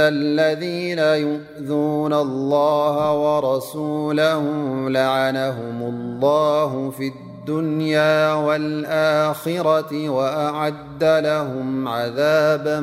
إنالذين 0.00 0.98
يؤذون 0.98 2.14
الله 2.14 3.12
ورسوله 3.16 4.42
لعنهم 4.90 5.80
الله 5.82 6.90
في 6.90 7.08
الدنيا 7.42 8.32
والآخرة 8.32 10.08
وأعد 10.08 11.04
لهم 11.04 11.88
عذابا 11.88 12.80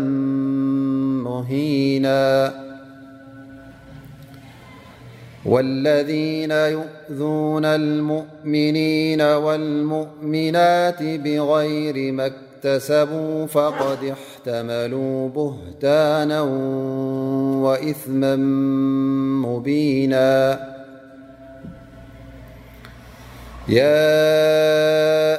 مهينا 1.28 2.54
والذين 5.46 6.52
يؤذون 6.52 7.66
المؤمنين 7.66 9.22
والمؤمنات 9.22 11.04
بغير 11.04 12.12
ما 12.14 12.26
اكتسبوا 12.26 13.46
فقد 13.46 14.14
تملوا 14.46 15.30
بهتانا 15.30 16.42
وإثما 17.62 18.36
مبينا 19.48 20.60
يا 23.70 24.36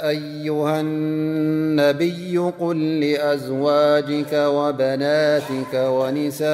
أيها 0.08 0.80
النبي 0.80 2.38
قل 2.38 3.00
لأزواجك 3.00 4.32
وبناتك 4.34 5.74
ونساء 5.74 6.50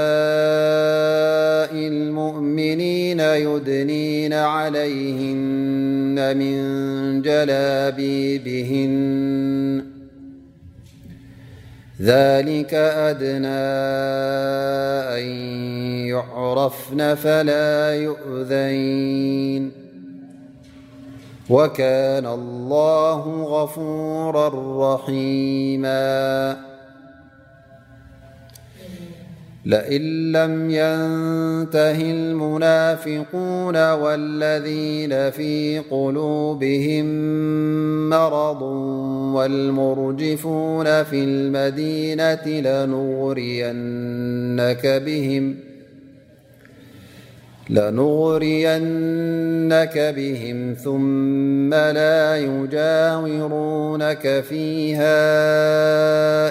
المؤمنين 1.76 3.20
يدنين 3.20 4.32
عليهن 4.32 6.36
من 6.38 6.54
جلابيبهن 7.22 8.92
ذلك 12.02 12.74
أدنى 12.74 13.62
أن 15.22 15.26
يعرفن 16.06 17.14
فلا 17.14 17.94
يؤذين 17.94 19.72
وكان 21.50 22.26
الله 22.26 23.42
غفورا 23.44 24.52
رحيما 24.94 26.02
لئن 29.64 30.32
لم 30.32 30.70
ينتهي 30.70 32.10
المنافقون 32.12 33.92
والذين 33.92 35.30
في 35.30 35.78
قلوبهم 35.90 37.06
مرض 38.10 38.62
والمرجفون 39.34 40.84
في 41.04 41.24
المدينة 41.24 42.46
لنغرينك 47.70 49.98
بهم 50.16 50.74
ثم 50.74 51.74
لا 51.74 52.36
يجاورونك 52.36 54.44
فيها 54.48 55.20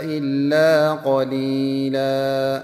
إلا 0.04 0.92
قليلا 0.94 2.64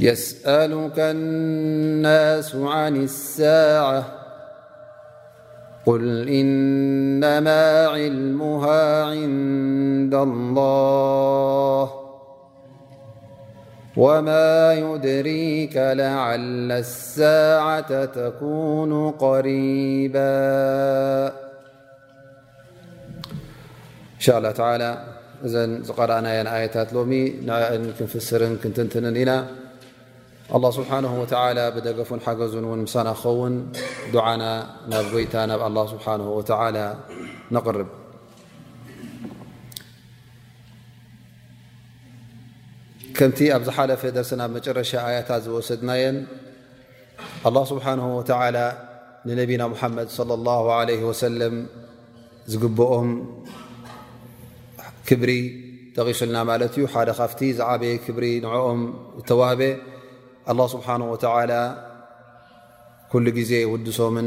يسألك 0.00 0.98
الناس 0.98 2.54
عن 2.56 2.96
الساعة 2.96 4.04
قل 5.86 6.28
إنما 6.28 7.86
علمها 7.86 9.04
عند 9.04 10.14
الله 10.14 11.84
وما 13.96 14.74
يدريك 14.74 15.76
لعل 15.76 16.72
الساعة 16.72 18.04
تكون 18.04 19.10
قريبا 19.10 21.26
إن 24.18 24.22
شاء 24.26 24.38
الله 24.38 24.50
تعالى 24.50 24.98
إذا 25.44 25.78
قرأناين 25.96 26.46
آيتات 26.46 26.92
لومي 26.92 27.34
نفسركن 28.02 28.72
تنتننا 28.74 29.44
الله 30.54 30.70
ስብሓه 30.78 31.04
ብደገፉን 31.74 32.20
ሓገዙን 32.24 32.64
ን 32.80 32.86
ሳና 32.92 33.08
ኸውን 33.20 33.54
ዓና 34.26 34.42
ናብ 34.90 35.06
ጎይታ 35.12 35.34
ናብ 35.50 35.60
ه 35.66 35.88
ስሓ 35.92 36.06
قርብ 37.66 37.88
ከምቲ 43.16 43.38
ኣብ 43.56 43.62
ዝሓለፈ 43.66 44.02
ደርና 44.18 44.42
መጨረሻ 44.56 44.92
ኣያታት 45.08 45.42
ዝወሰድናየን 45.46 46.16
ه 47.44 47.54
ስብሓه 47.70 47.94
ንነና 49.28 49.62
መድ 49.98 50.08
ص 50.18 50.20
ه 50.70 51.32
ለ 51.40 51.42
ዝግኦም 52.52 53.08
ክብሪ 55.08 55.30
ተቂሱልና 55.96 56.38
ት 56.72 56.74
እዩ 56.78 56.84
ሓደ 56.94 57.10
ካብ 57.18 57.32
ዝዓበየ 57.58 57.92
ክብሪ 58.06 58.24
ንኦም 58.44 58.80
ተዋህበ 59.28 59.60
ኣላه 60.52 60.66
ስብሓንه 60.74 61.06
ወተላ 61.12 61.52
ኩሉ 63.12 63.26
ግዜ 63.38 63.52
ውድሶምን 63.72 64.26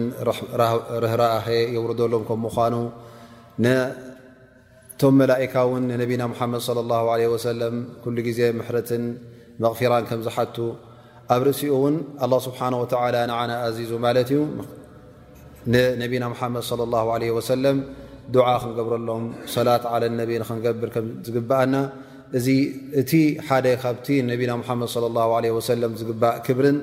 ርህራኸ 1.04 1.46
የውርደሎም 1.76 2.24
ከም 2.30 2.40
ምኳኑ 2.46 2.74
ቶም 5.02 5.14
መላእካ 5.20 5.56
ውን 5.72 5.84
ንነብና 5.92 6.24
ሓመድ 6.40 6.62
ه 7.46 7.54
ለም 7.60 7.76
ኩሉ 8.04 8.18
ግዜ 8.28 8.40
ምሕርትን 8.60 9.04
መቕፊራን 9.64 10.04
ከም 10.10 10.20
ዝሓቱ 10.28 10.56
ኣብ 11.34 11.42
ርእሲኡ 11.48 11.72
እውን 11.78 11.96
ኣላ 12.26 12.34
ስብሓه 12.48 12.74
ወላ 13.04 13.16
ንዓና 13.32 13.52
ኣዚዙ 13.68 13.92
ማለት 14.06 14.30
እዩ 14.36 14.40
ንነብና 15.72 16.24
ሓመድ 16.42 16.64
ص 16.72 16.74
ه 16.80 16.82
ለ 17.22 17.32
ወሰለም 17.40 17.78
ድዓ 18.34 18.48
ክንገብረሎም 18.64 19.24
ሰላት 19.56 19.84
ዓለ 19.94 20.04
ነቢ 20.22 20.30
ን 20.42 20.44
ክንገብር 20.50 20.90
ከም 20.96 21.06
ዝግብኣና 21.28 21.74
እዚ 22.38 22.48
እቲ 23.02 23.12
ሓደ 23.48 23.68
ካብቲ 23.84 24.08
ነብና 24.30 24.52
ሓመድ 24.68 24.92
ለ 25.04 25.06
ለ 25.44 25.50
ወሰለም 25.58 25.92
ዝግባእ 26.00 26.36
ክብርን 26.46 26.78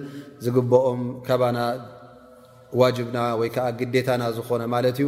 ዝግበኦም 0.45 1.03
ከባና 1.27 1.59
ዋጅብና 2.81 3.19
ወይ 3.41 3.49
ከዓ 3.55 3.67
ግዴታና 3.81 4.23
ዝኾነ 4.37 4.63
ማለት 4.75 4.97
እዩ 5.03 5.07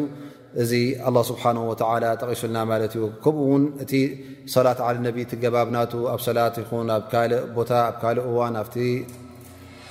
እዚ 0.62 0.72
ኣላ 1.08 1.16
ስብሓን 1.30 1.56
ወላ 1.70 2.04
ጠቂሱልና 2.22 2.58
ማለት 2.72 2.92
እዩ 2.96 3.04
ከምኡ 3.24 3.44
ውን 3.52 3.64
እቲ 3.84 3.92
ሰላት 4.54 4.78
ዓል 4.86 4.96
ነቢ 5.06 5.16
ቲ 5.30 5.40
ገባብናቱ 5.44 5.92
ኣብ 6.12 6.20
ሰላት 6.28 6.54
ይኹን 6.62 6.88
ኣብ 6.96 7.02
ካልእ 7.12 7.40
ቦታ 7.56 7.70
ኣብ 7.88 7.96
ካልእ 8.02 8.24
እዋን 8.30 8.54
ኣብቲ 8.62 8.76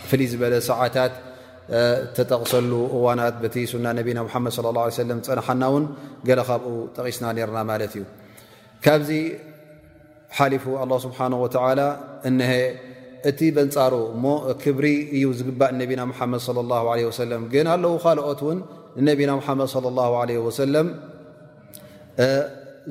ፍልይ 0.09 0.29
ዝበለ 0.31 0.53
ሰዓታት 0.69 1.13
ተጠቕሰሉ 2.17 2.71
እዋናት 2.97 3.35
በቲ 3.43 3.55
ሱና 3.73 3.85
ነና 3.97 4.19
መድ 4.45 4.55
ለም 5.09 5.19
ፀንሓና 5.29 5.63
ውን 5.73 5.85
ገ 6.29 6.39
ካብኡ 6.50 6.73
ጠቒስና 6.95 7.25
ነርና 7.39 7.59
ማለት 7.71 7.93
እዩ 8.00 8.05
ካብዚ 8.85 9.09
ሓሊፉ 10.35 10.63
ኣላ 10.83 10.94
ስብሓን 11.06 11.33
ወተዓላ 11.44 11.79
እነሀ 12.29 12.51
እቲ 13.29 13.39
በንፃሩ 13.57 13.94
እሞ 14.13 14.25
ክብሪ 14.63 14.85
እዩ 15.18 15.25
ዝግባእ 15.39 15.71
ነቢና 15.81 16.01
ሙሓመድ 16.12 16.41
ላ 16.71 16.75
ለ 17.00 17.00
ወሰለም 17.09 17.41
ግን 17.53 17.68
ኣለዉ 17.75 17.94
ካልኦት 18.06 18.41
እውን 18.45 18.59
ንነቢና 19.00 19.31
ሓመድ 19.47 19.71
ለ 19.85 19.94
ላ 20.00 20.03
ለ 20.29 20.35
ወሰለም 20.47 20.88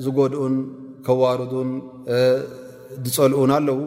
ዝጎድኡን 0.05 0.55
ከዋርዱን 1.05 1.69
ዝፀልኡን 3.07 3.51
ኣለዉ 3.59 3.79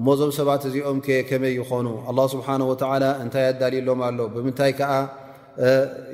እሞእዞም 0.00 0.30
ሰባት 0.38 0.62
እዚኦም 0.68 0.98
ከመይ 1.28 1.52
ይኮኑ 1.60 1.86
ኣላ 2.10 2.18
ስብሓ 2.34 2.46
ወዓላ 2.70 3.04
እንታይ 3.24 3.44
ኣዳልዩሎም 3.52 4.00
ኣሎ 4.08 4.18
ብምንታይ 4.36 4.72
ከዓ 4.78 4.92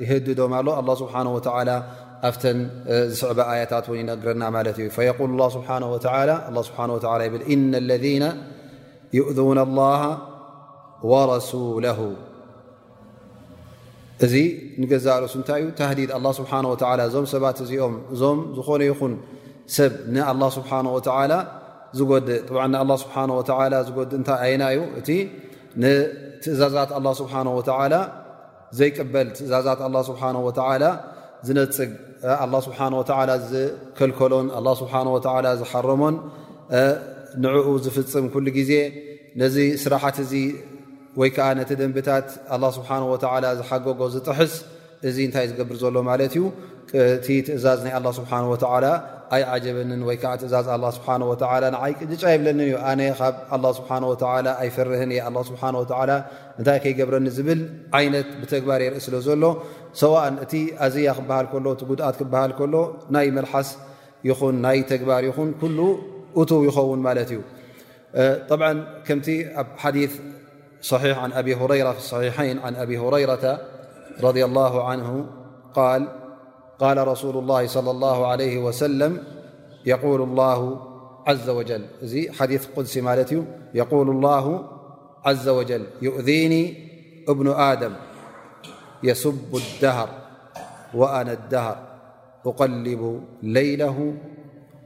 ይህድዶም 0.03 0.53
ኣሎ 0.59 0.67
ኣላ 0.79 0.89
ስብሓ 1.01 1.13
ወተዓላ 1.37 1.69
ኣ 2.27 2.31
ዝስ 3.17 3.21
ታት 3.71 3.85
ይነረና 3.99 4.43
ዩ 9.17 9.21
ذ 9.37 9.39
يؤذ 9.39 9.39
اله 9.63 10.01
رسل 11.33 11.85
እዚ 14.25 14.33
ንገዛ 14.81 15.05
ታይ 15.49 15.61
ዩ 15.63 15.67
ዲድ 15.99 16.09
ስ 16.37 16.39
እዞም 17.05 17.25
ሰባት 17.33 17.57
እዚኦም 17.65 17.93
እዞም 18.15 18.39
ዝኾነ 18.57 18.81
ይኹን 18.89 19.13
ሰብ 19.75 19.93
ه 20.15 20.49
ስሓه 20.57 20.99
ዝዲ 21.97 22.29
ዩ 24.77 24.81
እ 25.01 25.91
ትእዛዛት 26.43 26.91
ስه 27.69 28.03
ዘይበል 28.79 29.27
እዛዛ 29.45 29.67
ዝነፅግ 31.47 31.91
ኣላ 32.43 32.55
ስብሓ 32.65 32.79
ወ 32.99 33.03
ዝከልከሎን 33.51 34.47
ኣላ 34.57 34.67
ስብሓ 34.79 34.93
ወላ 35.15 35.47
ዝሓረሞን 35.61 36.15
ንዕኡ 37.43 37.67
ዝፍፅም 37.85 38.25
ኩሉ 38.33 38.45
ግዜ 38.57 38.71
ነዚ 39.41 39.57
ስራሓት 39.83 40.17
እዚ 40.23 40.33
ወይ 41.19 41.29
ከዓ 41.35 41.47
ነቲ 41.59 41.69
ደንብታት 41.81 42.27
ኣላ 42.55 42.63
ስብሓን 42.77 43.03
ወላ 43.11 43.45
ዝሓገጎ 43.59 44.01
ዝጥሕስ 44.15 44.53
እዚ 45.09 45.17
እንታይ 45.27 45.45
ዝገብር 45.51 45.77
ዘሎ 45.83 45.95
ማለት 46.09 46.33
እዩ 46.37 46.43
ቲ 47.25 47.27
ትእዛዝ 47.47 47.79
ናይ 47.85 47.93
ኣላ 47.99 48.07
ስብሓ 48.19 48.31
ወተዓላ 48.51 48.85
ኣይ 49.35 49.41
ጀበን 49.65 49.89
ወይዓ 50.09 50.23
ትእዛዝ 50.41 50.67
ስ 50.95 51.01
ዓይጫ 51.83 52.21
የብለኒ 52.35 52.59
ብ 53.63 53.71
ስه 53.79 53.85
ኣይፈርህ 54.61 55.01
ታይ 56.67 56.87
ይብረኒ 57.01 57.25
ዝብል 57.37 57.61
ይነት 58.05 58.29
ብተግባር 58.41 58.81
የርአ 58.85 58.99
ስለ 59.05 59.15
ዘሎ 59.27 59.43
ሰ 60.01 60.09
እቲ 60.45 60.53
ኣዝያ 60.85 61.09
ክሃል 61.19 61.45
ሎ 61.65 61.75
ጉድኣት 61.89 62.15
ክበሃል 62.21 62.51
ሎ 62.73 62.75
ናይ 63.15 63.27
መልሓስ 63.37 63.69
ይኹን 64.29 64.55
ናይ 64.65 64.79
ተግባር 64.91 65.21
ይኹን 65.29 65.49
ይኸውን 66.67 66.99
ማለት 67.07 67.29
እዩ 67.37 67.39
ከምቲ 69.07 69.27
ኣብ 69.61 69.67
ሓ 69.83 69.91
ص 70.89 70.91
ኣ 71.23 71.25
ص 71.35 72.13
ረ 74.23 74.27
ه 75.75 75.79
ል 75.99 76.03
قال 76.79 77.07
رسول 77.07 77.37
الله 77.37 77.67
صلى 77.67 77.91
الله 77.91 78.27
عليه 78.27 78.57
وسلم 78.57 79.23
يقول 79.85 80.21
الله 80.21 80.79
عز 81.27 81.49
وجل 81.49 81.83
ዚ 82.11 82.15
حديث 82.39 82.61
قدس 82.75 82.97
لت 82.97 83.31
ي 83.35 83.39
يقول 83.81 84.07
الله 84.15 84.45
عز 85.25 85.47
وجل 85.57 85.83
يؤذيني 86.07 86.61
ابن 87.33 87.47
آدم 87.71 87.93
يسب 89.03 89.51
الدهر 89.61 90.09
وأنا 90.99 91.31
الدهر 91.39 91.77
أقلب 92.49 93.01
ليله 93.43 93.97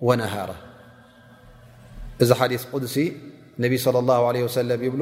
ونهاره 0.08 0.58
ذ 2.30 2.32
حديث 2.42 2.62
قدس 2.74 2.96
انبي 3.60 3.78
صلى 3.86 4.00
الله 4.04 4.20
عليه 4.30 4.44
وسلم 4.48 4.78
يبل 4.88 5.02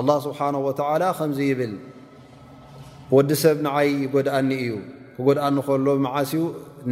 الله 0.00 0.18
سبحانه 0.26 0.58
وتعالى 0.68 1.06
مز 1.20 1.40
يبل 1.52 1.72
وዲ 3.16 3.30
سب 3.42 3.58
نعي 3.66 3.90
يقدأن 4.04 4.50
እي 4.62 4.66
ክጎድኣ 5.16 5.44
ንከሎ 5.56 5.86
መዓስኡ 6.06 6.42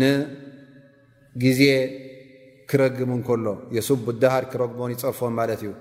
ንግዜ 0.01 1.63
ክረግሙ 2.71 3.11
እንከሎ 3.19 3.47
የሱቡ 3.77 4.05
ዳሃር 4.23 4.45
ክረግቦን 4.53 4.91
ይፅርፎም 4.95 5.33
ማለት 5.39 5.61
እዩ 5.65 5.73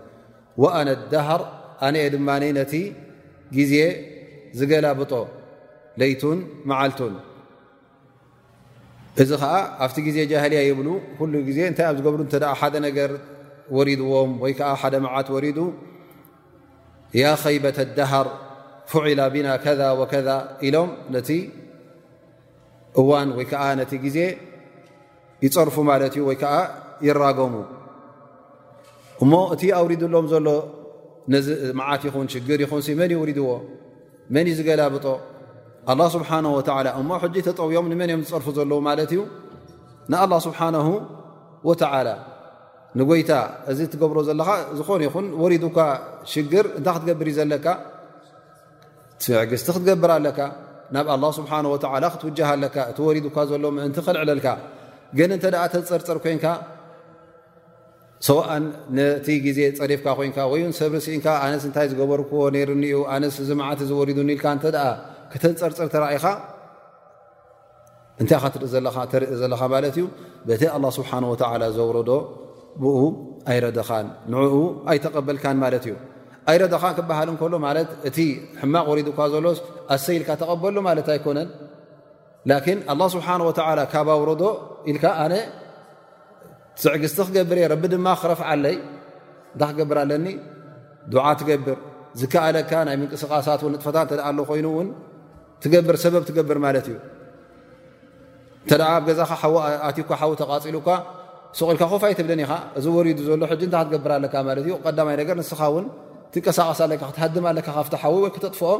ወአነ 0.62 0.90
ዳሃር 1.13 1.42
ኣነአ 1.88 2.07
ድማ 2.13 2.28
ነቲ 2.60 2.74
ግዜ 3.57 3.74
ዝገላብጦ 4.60 5.13
ለይቱን 6.00 6.40
መዓልቱን 6.69 7.13
እዚ 9.22 9.30
ከዓ 9.42 9.54
ኣብቲ 9.86 9.98
ግዜ 10.07 10.18
ጃህልያ 10.31 10.60
የብሉ 10.68 10.89
ኩሉ 11.18 11.34
ግዜ 11.48 11.57
እንታይ 11.69 11.88
ኣብ 11.89 11.96
ዝገብሩ 12.00 12.22
እተ 12.28 12.34
ሓደ 12.60 12.75
ነገር 12.88 13.12
ወሪድዎም 13.78 14.31
ወይከዓ 14.44 14.69
ሓደ 14.81 14.96
መዓት 15.06 15.28
ወሪዱ 15.36 15.57
ያ 17.22 17.25
ከይበተ 17.42 17.78
ኣዳሃር 17.89 18.28
ፉዒላ 18.92 19.19
ብና 19.34 19.48
ከذ 19.66 19.81
ወከذ 20.00 20.28
ኢሎም 20.68 20.89
ነ 21.13 21.18
እዋን 23.01 23.30
ወይ 23.38 23.45
ከዓ 23.51 23.63
ነቲ 23.80 23.92
ግዜ 24.06 24.18
ይፀርፉ 25.45 25.75
ማለት 25.92 26.13
እዩ 26.18 26.22
ወይ 26.30 26.38
ከዓ 26.42 26.56
ይራገሙ 27.07 27.54
እሞ 29.24 29.34
እቲ 29.54 29.62
ኣውሪድሎም 29.80 30.25
ዘሎ 30.34 30.48
ነዚ 31.34 31.48
መዓት 31.80 32.01
ይኹን 32.07 32.28
ሽግር 32.34 32.60
ይኹን 32.66 32.81
መን 33.00 33.12
ይውሪድዎ 33.16 33.50
መን 34.34 34.45
እዩ 34.51 34.56
ዝገላብጦ 34.60 35.06
ኣላه 35.92 36.07
ስብሓ 36.16 36.30
ወ 36.57 36.60
እሞ 37.00 37.10
ሕጂ 37.24 37.36
ተጠውኦም 37.48 37.88
ንመን 37.92 38.10
እዮም 38.12 38.22
ዝፅርፍ 38.28 38.48
ዘለዎ 38.57 38.78
ማለት 38.90 39.10
እዩ 39.16 39.22
ንኣላه 40.12 40.38
ስብሓን 40.48 40.75
ወዓላ 41.68 42.10
ንጎይታ 43.00 43.31
እዚ 43.72 43.80
ትገብሮ 43.94 44.18
ዘለኻ 44.28 44.50
ዝኾነ 44.78 45.01
ይኹን 45.07 45.25
ወሪዱካ 45.44 45.78
ሽግር 46.31 46.66
እንታይ 46.78 46.94
ክትገብር 46.98 47.28
እዩ 47.31 47.34
ዘለካ 47.39 47.66
ትዕግዝቲ 49.22 49.68
ክትገብር 49.75 50.10
ኣለካ 50.18 50.38
ናብ 50.96 51.08
ኣላ 51.14 51.24
ስብሓን 51.40 51.66
ወዓላ 51.74 52.06
ክትውጅሃለካ 52.14 52.76
እቲ 52.92 52.98
ወሪዱካ 53.08 53.38
ዘሎ 53.52 53.64
ምእንቲ 53.78 53.98
ከልዕለልካ 54.08 54.48
ግን 55.18 55.30
እንተ 55.36 55.46
ደኣ 55.54 55.64
ተንፀርፀር 55.74 56.18
ኮንካ 56.26 56.46
ሰውእን 58.28 58.66
ነቲ 58.98 59.28
ግዜ 59.46 59.60
ፀሪፍካ 59.80 60.06
ኮንካ 60.20 60.38
ወይ 60.52 60.62
ሰብርሲኢንካ 60.80 61.28
ኣነስ 61.44 61.64
እንታይ 61.70 61.88
ዝገበርክዎ 61.92 62.42
ነይርኒዩ 62.56 62.98
ኣነስ 63.16 63.36
ዝማዓቲ 63.50 63.80
ዝወሪዱ 63.90 64.18
ኒኢልካ 64.30 64.46
እተ 64.60 64.68
ክተንፀርፅር 65.32 65.88
ተርኢኻ 65.96 66.26
እንታይ 68.22 68.40
ካ 68.98 69.02
ተርኢ 69.14 69.30
ዘለኻ 69.42 69.62
ማለት 69.76 69.96
እዩ 70.00 70.06
በተ 70.48 70.62
ኣላ 70.78 70.86
ስብሓን 71.00 71.26
ወላ 71.34 71.64
ዘውረዶ 71.78 72.10
ብኡ 72.84 73.00
ኣይረድኻን 73.52 74.08
ንዕኡ 74.34 74.56
ኣይተቐበልካን 74.92 75.58
ማለት 75.66 75.84
እዩ 75.90 75.96
ኣይረዳኻ 76.51 76.84
ክበሃል 76.98 77.30
እከሎ 77.34 77.54
ማለት 77.66 77.90
እቲ 78.10 78.18
ሕማቕ 78.62 78.86
ወሪዱካ 78.92 79.19
ዘሎ 79.34 79.45
ኣሰ 79.95 80.06
ኢልካ 80.18 80.30
ተቐበሉ 80.42 80.75
ማለት 80.88 81.07
ኣይኮነን 81.13 81.50
ላን 82.50 82.80
ኣላ 82.94 83.01
ስብሓን 83.16 83.42
ወላ 83.50 83.80
ካብ 83.94 84.07
ኣውሮዶ 84.18 84.44
ኢልካ 84.92 85.06
ኣነ 85.24 85.34
ዝዕግዝቲ 86.84 87.19
ክገብርእየ 87.30 87.66
ረቢ 87.74 87.84
ድማ 87.94 88.07
ክረፍዓለይ 88.22 88.75
እንታይ 89.54 89.69
ክገብር 89.72 89.98
ኣለኒ 90.04 90.28
ድዓ 91.13 91.25
ትገብር 91.40 91.78
ዝከኣለካ 92.19 92.72
ናይ 92.88 92.96
ምንቅስቃሳት 93.01 93.62
ንጥፈታት 93.74 94.10
ተ 94.22 94.46
ኮይኑእውን 94.51 94.88
ትገብር 95.63 95.96
ሰበብ 96.04 96.24
ትገብር 96.30 96.57
ማለት 96.68 96.86
እዩ 96.91 96.96
እንተ 98.65 98.82
ኣብ 98.94 99.03
ገዛኻ 99.10 99.32
ኣትካ 99.88 100.10
ሓዉ 100.22 100.32
ተቓፂሉካ 100.41 100.89
ስቕኢልካ 101.58 101.84
ኮፋይትብለኒ 101.94 102.39
ኢኻ 102.46 102.53
እዚ 102.79 102.86
ወሪዱ 102.98 103.20
ዘሎ 103.27 103.44
ሕ 103.50 103.53
እንታ 103.68 103.75
ክትገብር 103.88 104.12
ኣለካ 104.18 104.36
ማለት 104.50 104.63
እዩ 104.68 104.74
ቀዳማይ 104.86 105.15
ነገር 105.22 105.36
ንስኻ 105.41 105.62
ውን 105.75 105.86
ትቀሳቀሳለካ 106.36 107.02
ክትሃድ 107.13 107.36
ለካ 107.58 107.68
ካ 107.94 107.98
ሓው 108.04 108.13
ወይ 108.25 108.32
ክተጥፍኦ 108.36 108.72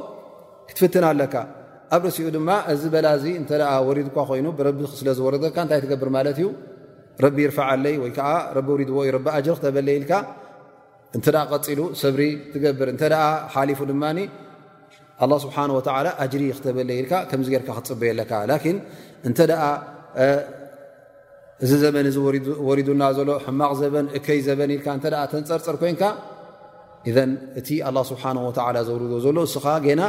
ክትፍትና 0.70 1.06
ኣለካ 1.14 1.36
ኣብ 1.96 2.04
ርሲኡ 2.10 2.28
ድማ 2.36 2.50
እዚ 2.74 2.84
በላዚ 2.94 3.26
እተ 3.42 3.52
ሪድኳ 3.98 4.16
ኮይኑ 4.30 4.46
ብቢ 4.60 4.80
ስለዝወረካ 5.02 5.56
እንታይ 5.66 5.80
ትገብር 5.86 6.10
ማለት 6.18 6.38
እዩ 6.42 6.48
ቢ 7.36 7.38
ይርዓለይ 7.46 7.96
ወይ 8.04 8.12
ቢ 8.68 8.88
ዎእዩ 8.98 9.12
ሪ 9.18 9.26
ክተበለ 9.58 9.88
ኢልካ 10.00 10.14
እተ 11.18 11.26
ቀፂሉ 11.52 11.80
ሰብሪ 12.04 12.24
ትገብር 12.56 12.90
እተ 12.96 13.04
ሓሊፉ 13.56 13.80
ድ 13.92 13.96
ስብሓ 15.44 15.58
ሪ 16.38 16.44
ክተበለ 16.60 16.90
ል 17.08 17.40
ምዚ 17.44 17.50
ክፅበየለካ 17.70 18.32
እተ 19.30 19.40
እዚ 21.64 21.72
ዘበን 21.82 22.08
እ 22.10 22.14
ሪዱና 22.78 23.04
ዘሎ 23.18 23.30
ሕማቕ 23.44 23.70
ዘን 23.80 24.08
እከይ 24.18 24.40
ዘበን 24.48 24.70
ል 24.76 24.80
ተንፀርፀር 25.34 25.76
ኮንካ 25.82 26.02
እዘን 27.10 27.32
እቲ 27.60 27.70
ኣላ 27.88 27.98
ስብሓን 28.10 28.38
ወላ 28.48 28.78
ዘውርዶ 28.90 29.14
ዘሎ 29.26 29.38
እስኻ 29.50 29.66
ገና 29.86 30.02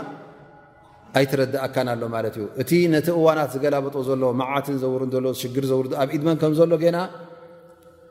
ኣይትረድእካን 1.18 1.88
ኣሎ 1.94 2.02
ማለት 2.14 2.34
እዩ 2.38 2.44
እቲ 2.62 2.70
ነቲ 2.92 3.08
እዋናት 3.20 3.50
ዝገላበጦ 3.54 3.96
ዘሎ 4.08 4.22
መዓትን 4.40 4.76
ዘውርሎ 4.82 5.26
ሽግር 5.40 5.64
ዘውርዶ 5.70 5.92
ኣብ 6.02 6.08
ኢድመን 6.16 6.38
ከም 6.42 6.52
ዘሎ 6.60 6.70
ገና 6.84 6.98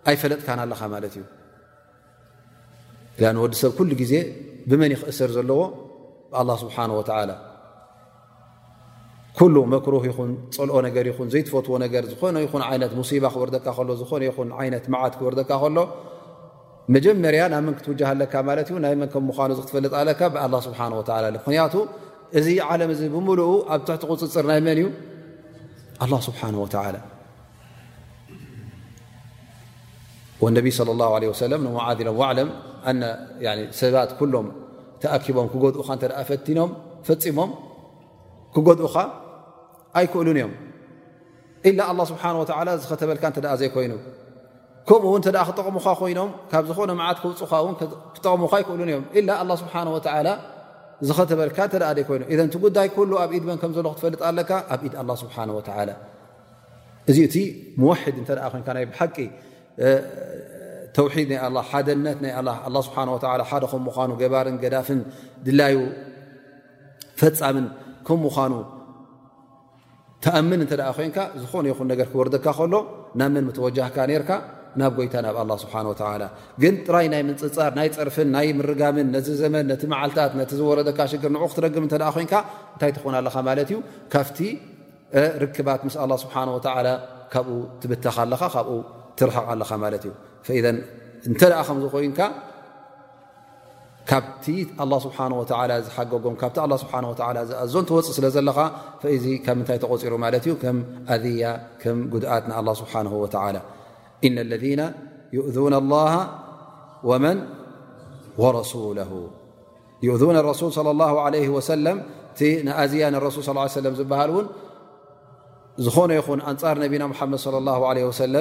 ኣይፈለጥካን 0.09 0.59
ኣለኻ 0.65 0.81
ማለት 0.95 1.15
እዩ 1.19 1.25
ኣ 3.31 3.33
ወዲ 3.45 3.53
ሰብ 3.63 3.71
ኩሉ 3.79 3.89
ግዜ 4.01 4.13
ብመን 4.69 4.91
ይኽእሰር 4.95 5.31
ዘለዎ 5.37 5.61
ኣላ 6.41 6.49
ስብሓን 6.63 6.91
ወዓላ 6.99 7.31
ኩሉ 9.37 9.55
መክሩህ 9.73 10.03
ይኹን 10.11 10.31
ፀልኦ 10.55 10.75
ነገር 10.87 11.05
ይኹን 11.11 11.27
ዘይትፈትዎ 11.33 11.75
ነገር 11.83 12.03
ዝኾነ 12.13 12.35
ይኹን 12.45 12.63
ዓይነት 12.71 12.91
ሙሲባ 12.99 13.23
ክወርደካ 13.35 13.65
ከሎ 13.77 13.89
ዝኾነ 14.01 14.21
ይኹን 14.29 14.49
ዓይነት 14.61 14.83
መዓት 14.93 15.13
ክወርደካ 15.19 15.49
ከሎ 15.63 15.77
መጀመርያ 16.95 17.41
ናብ 17.51 17.61
ምን 17.65 17.73
ክትውጅሃ 17.79 18.09
ለካ 18.21 18.33
ማለት 18.47 18.67
ዩ 18.71 18.75
ናይ 18.85 18.93
መን 19.01 19.09
ም 19.25 19.25
ምኑ 19.29 19.49
ክትፈልጥለካ 19.59 20.21
ብ 20.35 20.55
ስብሓ 20.67 20.79
ላ 21.23 21.27
ምክንያቱ 21.37 21.73
እዚ 22.39 22.47
ዓለም 22.71 22.89
እዚ 22.95 23.01
ብምሉኡ 23.13 23.51
ኣብ 23.73 23.81
ትሕቲ 23.87 24.01
ቁፅፅር 24.11 24.45
ናይ 24.51 24.59
መን 24.67 24.79
እዩ 24.81 24.87
ኣ 26.03 26.19
ስብሓ 26.27 26.41
ወነቢ 30.43 30.67
ሰለ 31.39 31.53
ንዓሎም 31.65 32.17
ለም 32.37 32.49
ሰባት 33.81 34.09
ኩሎም 34.19 34.47
ተኣኪቦም 35.01 35.47
ክድኡካ 35.53 35.89
እ 36.05 36.23
ፈፈፂሞም 37.07 37.51
ክጎድኡኻ 38.55 38.95
ኣይክእሉን 39.99 40.37
እዮም 40.41 40.51
ኢላ 41.69 41.79
ስብሓ 42.11 42.23
ዝኸተበልካ 42.83 43.23
እተ 43.33 43.45
ዘይኮይኑ 43.61 43.93
ከምኡው 44.87 45.13
ተ 45.25 45.29
ክጠቕምካ 45.47 45.85
ኮይኖም 45.99 46.29
ካብ 46.51 46.63
ዝኾነ 46.69 46.91
መዓት 46.99 47.17
ክውፅኻን 47.23 47.75
ክጠቕሙካ 48.15 48.53
ይክእሉን 48.61 48.89
ዮም 48.95 49.03
ኢላ 49.19 49.29
ኣላ 49.43 49.51
ስብሓንወ 49.63 49.95
ዝኸተበልካ 51.07 51.57
ተ 51.73 51.75
ይ 51.99 52.03
ኮይኖ 52.09 52.23
ቲ 52.53 52.57
ጉዳይ 52.65 52.87
ኣብ 53.23 53.29
ኢድ 53.37 53.43
በን 53.47 53.57
ከምዘሎ 53.61 53.87
ክትፈልጥ 53.93 54.21
ኣለካ 54.29 54.51
ኣብኢድ 54.75 54.93
ኣ 55.01 55.15
ስብሓ 55.23 55.35
እዚ 57.11 57.17
እቲ 57.27 57.35
ምሒድ 57.83 58.17
እተ 58.23 58.29
ይ 58.81 58.85
ብሓቂ 58.91 59.15
ተውሒድ 60.97 61.29
ይ 61.35 61.39
ሓደነት 61.69 62.19
ደ 62.25 62.83
ም 63.07 63.83
ምኑ 63.97 64.11
ገባርን 64.21 64.57
ገዳፍን 64.63 64.99
ድላዩ 65.45 65.77
ፈፃምን 67.21 67.65
ከም 68.09 68.19
ምኑ 68.43 68.53
ተኣምን 70.25 70.59
እንተኣ 70.65 70.87
ኮይንካ 70.97 71.17
ዝኾነ 71.41 71.65
ይኹን 71.71 71.87
ነገር 71.91 72.07
ክወርደካ 72.13 72.45
ከሎ 72.59 72.73
ናመን 73.19 73.47
ተወጃህካ 73.57 73.97
ርካ 74.21 74.29
ናብ 74.81 74.93
ጎይታ 74.99 75.15
ናብ 75.25 75.35
ኣላ 75.43 75.51
ስብሓን 75.63 75.87
ላ 76.21 76.25
ግን 76.61 76.75
ጥራይ 76.85 77.07
ናይ 77.13 77.21
ምንፅፃር 77.29 77.71
ናይ 77.79 77.89
ፅርፍን 77.97 78.29
ናይ 78.35 78.47
ምርጋምን 78.59 79.07
ነቲ 79.15 79.27
ዘመን 79.41 79.65
ነቲ 79.71 79.81
መዓልታት 79.93 80.31
ነቲ 80.41 80.51
ዝወረደካ 80.59 80.99
ሽግር 81.11 81.31
ን 81.35 81.41
ክትረግም 81.43 81.83
እተደ 81.89 82.03
ኮንካ 82.15 82.33
እንታይ 82.73 82.91
ትኽውን 82.95 83.15
ኣለኻ 83.19 83.35
ማለት 83.49 83.69
እዩ 83.71 83.77
ካብቲ 84.13 84.39
ርክባት 85.43 85.81
ምስ 85.87 85.95
ኣላ 86.05 86.13
ስብሓን 86.23 86.49
ላ 86.87 86.91
ካብኡ 87.33 87.57
ትብተኻ 87.81 88.15
ኣለኻ 88.25 88.41
ካብኡ 88.55 88.77
ትርሓቕ 89.19 89.45
ኣለኻ 89.53 89.71
ማለት 89.85 90.03
እዩ 90.55 90.63
ን 90.73 90.75
እንተ 91.29 91.41
ደኣ 91.51 91.59
ከምዝኮይንካ 91.67 92.19
ካብቲ 94.09 94.45
ስብሓ 95.05 95.17
ላ 95.71 95.75
ዝሓገጎም 95.87 96.33
ካብቲ 96.41 96.57
ስብሓ 96.83 96.95
ዝኣዞን 97.51 97.85
ተወፅእ 97.91 98.15
ስለ 98.17 98.25
ዘለኻ 98.37 98.57
እዚ 99.17 99.25
ካብ 99.45 99.55
ምንታይ 99.59 99.79
ተቆፂሩ 99.83 100.13
ማለት 100.25 100.43
እዩ 100.47 100.53
ከም 100.63 100.79
ኣያ 101.15 101.45
ከም 101.83 101.99
ጉድኣት 102.15 102.43
ንኣላ 102.51 102.69
ስብሓን 102.81 103.07
ላ 103.57 103.61
إن 104.27 104.37
اለذ 104.43 104.63
يؤذና 105.37 105.75
الላه 105.83 106.11
ወመን 107.09 107.37
ወረسل 108.41 108.83
ؤذ 110.13 110.21
ረሱ 110.49 110.61
ص 110.77 110.79
ه 110.79 111.73
ለ 111.85 111.89
ቲ 112.39 112.41
ንኣዝያ 112.67 113.03
ረሱል 113.25 113.41
ص 113.73 113.77
ዝበሃል 113.99 114.29
እውን 114.35 114.45
ዝኾነ 115.85 116.11
ይኹን 116.19 116.39
ኣንፃር 116.51 116.75
ነቢና 116.83 117.03
ሓመድ 117.19 117.39
ص 117.45 117.47
ه 117.87 118.11
ሰለ 118.21 118.35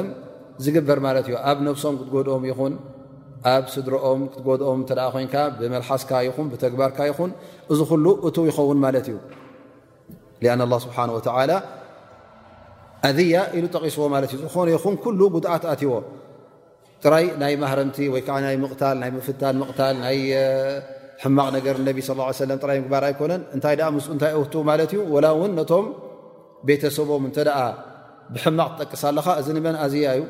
ዝግበር 0.64 0.98
ማለት 1.06 1.26
እዩ 1.30 1.34
ኣብ 1.50 1.58
ነብሶም 1.66 1.94
ክትጎድኦም 2.00 2.42
ይኹን 2.50 2.72
ኣብ 3.52 3.64
ስድሮኦም 3.74 4.20
ክትጎድኦም 4.32 4.80
ተ 4.88 4.92
ኮንካ 5.14 5.34
ብመልሓስካ 5.58 6.10
ይኹን 6.28 6.46
ብተግባርካ 6.52 6.98
ይኹን 7.10 7.30
እዚ 7.72 7.78
ኩሉ 7.90 8.04
እቱ 8.26 8.36
ይኸውን 8.50 8.78
ማለት 8.84 9.06
እዩ 9.10 9.16
አ 10.52 10.54
لله 10.60 10.78
ስብሓه 10.86 11.08
و 11.16 11.18
ኣዝያ 13.06 13.36
ኢሉ 13.58 13.64
ጠቂስዎ 13.76 14.04
ማለት 14.14 14.30
እዩ 14.34 14.40
ዝኾነ 14.46 14.66
ይኹን 14.74 14.96
ኩሉ 15.04 15.20
ጉድዓት 15.34 15.64
ኣትዎ 15.70 15.92
ጥራይ 17.04 17.24
ናይ 17.40 17.54
ማህረምቲ 17.62 17.98
ወይዓ 18.14 18.28
ና 18.44 18.50
ምቕታ 18.64 18.82
ናይ 19.00 19.10
ፍታን 19.28 19.56
ምቕታል 19.62 19.94
ናይ 20.02 20.18
ሕማቕ 21.22 21.48
ነገር 21.56 21.74
ጥራይ 22.62 22.76
ምግባር 22.82 23.04
ኣይኮነን 23.08 23.42
እንታይ 23.56 23.74
ም 23.96 23.98
እንታይ 24.14 24.34
ውት 24.42 24.54
ማለት 24.70 24.92
እዩ 24.98 25.02
ላ 25.24 25.28
ውን 25.40 25.52
ነቶም 25.60 25.86
ቤተሰቦም 26.68 27.24
እተ 27.30 27.38
ኣ 27.62 27.66
ብሕማቕ 28.34 28.70
ትጠቅሳ 28.78 29.02
ለኻ 29.16 29.26
እዚ 29.40 29.46
ንመን 29.58 29.76
ኣዝያ 29.84 30.10
እዩ 30.18 30.22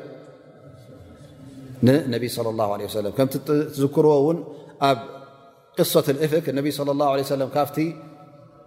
ንነብ 1.87 2.25
ከምቲ 3.19 3.35
ትዝክርዎ 3.49 4.15
ውን 4.27 4.39
ኣብ 4.91 4.99
ቅሶት 5.79 6.07
እፍክ 6.25 6.47
ነቢ 6.59 6.67
ه 6.89 7.45
ካፍቲ 7.57 7.79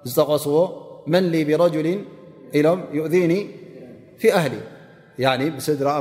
ዝጠቐስዎ 0.10 0.56
መን 1.14 1.26
ብረጅል 1.50 1.88
ኢሎም 2.60 2.80
ዩእኒ 2.98 3.34
ሊ 4.54 4.58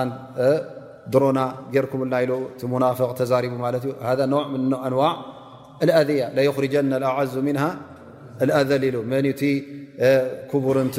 ድሮና 1.14 1.40
ጌርኩምና 1.74 2.14
ق 3.00 3.12
ተዛቡ 3.20 3.46
እዩ 3.80 3.92
ኣዋ 4.88 5.02
ذያ 6.10 6.22
ርና 6.64 7.04
ኣዙ 7.20 7.34
ذ 8.72 8.96
መቲ 9.14 9.42
ክቡርቲ 10.52 10.98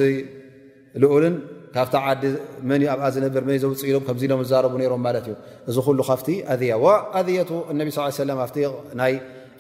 ልኡልን 1.02 1.34
ካብታ 1.74 1.94
ዓዲ 2.10 2.24
መን 2.70 2.80
ኣብኣ 2.94 3.04
ዝነበር 3.14 3.42
ዘውፅኢሎም 3.62 4.02
ከዚም 4.08 4.40
ዝዛረቡ 4.46 4.72
ሮም 4.92 5.00
ማት 5.04 5.16
እዩ 5.20 5.34
እዚ 5.70 5.76
ሉ 5.98 6.00
ካፍቲ 6.10 6.28
ኣያ 6.52 6.72
ኣذያቱ 7.18 7.50
ነብ 7.78 7.88
ስ 8.16 8.26
ናይ 9.00 9.12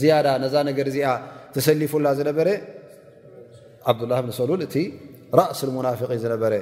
ዝያዳ 0.00 0.26
ዛ 0.54 0.64
ነ 0.68 0.70
እዚኣ 0.92 1.08
ተሰሊፉላ 1.54 2.06
ዝነበረ 2.18 2.48
ዓብላሰሉ 3.92 4.50
እቲ 4.68 4.76
ራእሲሙናقን 5.40 6.18
ዝነበረ 6.24 6.52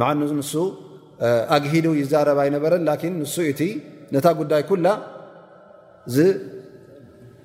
ን 0.00 0.02
ኣግሂሉ 1.56 1.86
ይዛረባ 2.02 2.38
ኣይነበረን 2.44 2.82
ን 2.88 2.92
ን 3.20 3.24
እዩቲ 3.42 3.60
ነታ 4.14 4.26
ጉዳይ 4.40 4.62
ኩላ 4.70 4.86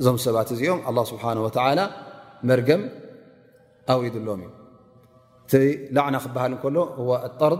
እዞ 0.00 0.06
ሰባት 0.26 0.48
እዚኦም 0.54 0.78
ه 0.86 0.90
ه 1.22 1.36
و 1.38 1.88
መርገም 2.48 2.82
ኣوድሎም 3.92 4.40
እ 4.46 4.50
ቲ 5.50 5.52
ላዕና 5.96 6.16
ክሃል 6.24 6.52
ሎ 6.74 6.76
طር 7.40 7.54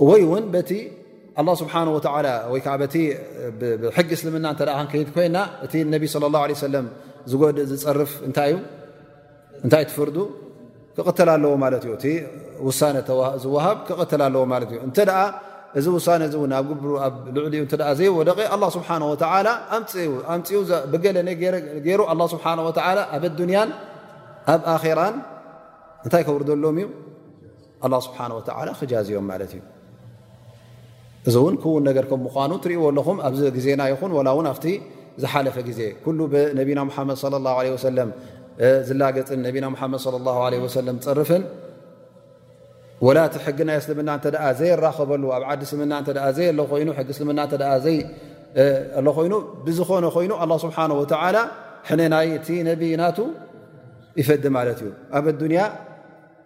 እዩ 0.01 0.23
ወይ 0.23 0.23
እን 0.37 0.45
ሕጊ 3.97 4.11
እስልምና 4.19 4.47
ክ 4.91 4.93
ኮይና 5.17 5.37
እቲ 5.67 5.73
ነ 5.93 5.95
ص 6.13 6.17
ه 6.25 6.83
ዝጎድእ 7.31 7.65
ዝፅርፍ 7.71 8.11
ታይ 8.37 8.53
ትፈር 9.89 10.09
ክተል 11.07 11.29
ኣለዎ 11.35 11.53
ማ 11.63 11.67
እዩ 12.59 12.69
ሳ 12.81 12.95
ዝሃብ 13.45 13.79
ክ 13.87 13.89
ዎ 13.99 14.03
እዩ 14.69 14.79
እ 15.09 15.25
እዚ 15.79 15.87
ውሳ 15.97 16.07
ኣብ 16.59 16.69
ኣ 17.05 17.09
ልዕ 17.55 17.65
ዘይወደቀ 17.99 18.39
ስብይሩ 18.53 18.63
ስብሓ 22.35 22.47
ኣብ 22.69 22.79
ያ 22.79 23.65
ኣብ 24.55 24.63
ኣራ 24.85 24.99
እንታይ 26.05 26.23
ከብርዘሎም 26.29 26.77
እዩ 26.83 26.87
ኣላ 27.87 27.95
ስብሓ 28.07 28.19
ክጃዝኦም 28.81 29.27
ማለት 29.33 29.51
እዩ 29.57 29.61
እዚ 31.29 31.35
እውን 31.41 31.55
ክውን 31.63 31.83
ነገር 31.89 32.05
ከምምዃኑ 32.11 32.53
ትሪእዎ 32.65 32.83
ኣለኹም 32.91 33.17
ኣብዚ 33.29 33.41
ግዜና 33.57 33.81
ይኹን 33.93 34.11
ላ 34.27 34.31
ውን 34.39 34.47
ኣብቲ 34.53 34.67
ዝሓለፈ 35.23 35.57
ግዜ 35.69 35.81
ኩሉ 36.05 36.19
ብነቢና 36.33 36.81
ሓመድ 36.97 37.19
ለ 37.99 38.03
ዝላገፅን 38.89 39.41
ነና 39.47 39.65
መድ 39.93 40.15
ለ 40.87 40.93
ፅርፍን 41.07 41.43
ወላ 43.07 43.19
እቲ 43.29 43.35
ሕጊ 43.47 43.59
ናይ 43.69 43.77
እስልምና 43.81 44.11
እ 44.29 44.31
ኣ 44.45 44.47
ዘይራኸበሉ 44.61 45.23
ኣብ 45.37 45.43
ዓዲ 45.51 45.61
እስልምና 45.67 45.93
ዘይ 46.39 46.49
ሕጊ 47.01 47.09
እስልምና 47.15 47.41
ኮይኑ 49.19 49.35
ብዝኮነ 49.67 50.07
ኮይኑ 50.17 50.33
ኣላ 50.45 50.53
ስብሓን 50.65 50.93
ወላ 51.01 51.39
ሕነ 51.91 52.01
ናይቲ 52.15 52.49
ነብይናቱ 52.71 53.19
ይፈዲ 54.21 54.45
ማለት 54.59 54.79
እዩ 54.85 54.91
ኣብ 55.19 55.27
ኣያ 55.51 55.61